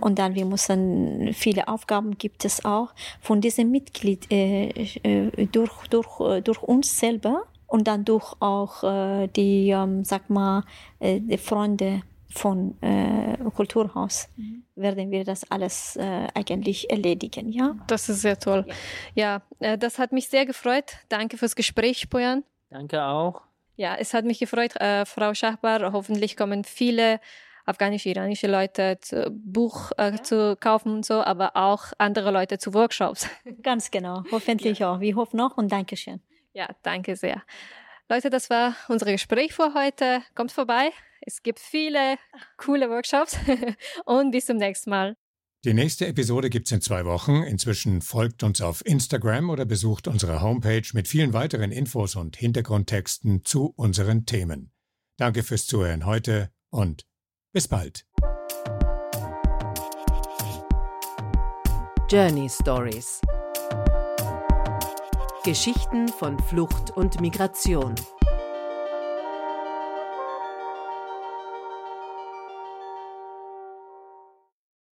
und 0.00 0.18
dann 0.18 0.34
wir 0.34 0.44
müssen, 0.44 1.32
viele 1.32 1.68
Aufgaben 1.68 2.18
gibt 2.18 2.44
es 2.44 2.64
auch 2.64 2.92
von 3.20 3.40
diesem 3.40 3.70
Mitglied 3.70 4.30
äh, 4.32 4.68
äh, 4.68 5.46
durch, 5.46 5.86
durch, 5.88 6.20
äh, 6.20 6.40
durch 6.42 6.62
uns 6.62 6.98
selber 6.98 7.44
und 7.66 7.86
dann 7.86 8.04
durch 8.04 8.34
auch 8.40 8.82
äh, 8.82 9.28
die, 9.28 9.70
ähm, 9.70 10.04
sag 10.04 10.30
mal, 10.30 10.64
äh, 10.98 11.20
die 11.20 11.38
Freunde 11.38 12.02
von 12.28 12.80
äh, 12.82 13.36
Kulturhaus 13.54 14.28
mhm. 14.36 14.64
werden 14.74 15.10
wir 15.10 15.24
das 15.24 15.50
alles 15.50 15.96
äh, 15.96 16.26
eigentlich 16.34 16.90
erledigen, 16.90 17.50
ja. 17.50 17.76
Das 17.86 18.08
ist 18.08 18.20
sehr 18.20 18.38
toll. 18.38 18.66
Ja, 19.14 19.42
ja 19.60 19.72
äh, 19.72 19.78
das 19.78 19.98
hat 19.98 20.12
mich 20.12 20.28
sehr 20.28 20.44
gefreut. 20.44 20.92
Danke 21.08 21.38
fürs 21.38 21.56
Gespräch, 21.56 22.10
Bojan. 22.10 22.44
Danke 22.68 23.02
auch. 23.02 23.45
Ja, 23.76 23.94
es 23.96 24.14
hat 24.14 24.24
mich 24.24 24.38
gefreut, 24.38 24.74
äh, 24.76 25.04
Frau 25.04 25.34
Schachbar. 25.34 25.92
Hoffentlich 25.92 26.36
kommen 26.36 26.64
viele 26.64 27.20
afghanische, 27.66 28.08
iranische 28.08 28.46
Leute 28.46 28.98
zu 29.00 29.30
Buch 29.30 29.92
äh, 29.98 30.12
ja. 30.12 30.22
zu 30.22 30.56
kaufen 30.58 30.92
und 30.92 31.04
so, 31.04 31.22
aber 31.22 31.56
auch 31.56 31.92
andere 31.98 32.30
Leute 32.30 32.58
zu 32.58 32.72
Workshops. 32.72 33.28
Ganz 33.62 33.90
genau. 33.90 34.22
Hoffentlich 34.30 34.78
ja. 34.78 34.94
auch. 34.94 35.00
Wir 35.00 35.16
hoffen 35.16 35.36
noch 35.36 35.56
und 35.56 35.70
Dankeschön. 35.70 36.20
Ja, 36.52 36.68
danke 36.82 37.16
sehr. 37.16 37.42
Leute, 38.08 38.30
das 38.30 38.48
war 38.48 38.74
unser 38.88 39.10
Gespräch 39.10 39.52
für 39.52 39.74
heute. 39.74 40.22
Kommt 40.34 40.52
vorbei. 40.52 40.90
Es 41.20 41.42
gibt 41.42 41.58
viele 41.58 42.16
coole 42.56 42.88
Workshops 42.88 43.36
und 44.04 44.30
bis 44.30 44.46
zum 44.46 44.56
nächsten 44.56 44.90
Mal. 44.90 45.16
Die 45.66 45.74
nächste 45.74 46.06
Episode 46.06 46.48
gibt's 46.48 46.70
in 46.70 46.80
zwei 46.80 47.04
Wochen. 47.04 47.42
Inzwischen 47.42 48.00
folgt 48.00 48.44
uns 48.44 48.60
auf 48.60 48.86
Instagram 48.86 49.50
oder 49.50 49.64
besucht 49.64 50.06
unsere 50.06 50.40
Homepage 50.40 50.84
mit 50.92 51.08
vielen 51.08 51.32
weiteren 51.32 51.72
Infos 51.72 52.14
und 52.14 52.36
Hintergrundtexten 52.36 53.44
zu 53.44 53.72
unseren 53.74 54.26
Themen. 54.26 54.70
Danke 55.16 55.42
fürs 55.42 55.66
Zuhören 55.66 56.06
heute 56.06 56.52
und 56.70 57.04
bis 57.52 57.66
bald. 57.66 58.06
Journey 62.08 62.48
Stories 62.48 63.20
Geschichten 65.42 66.06
von 66.06 66.38
Flucht 66.38 66.92
und 66.92 67.20
Migration. 67.20 67.96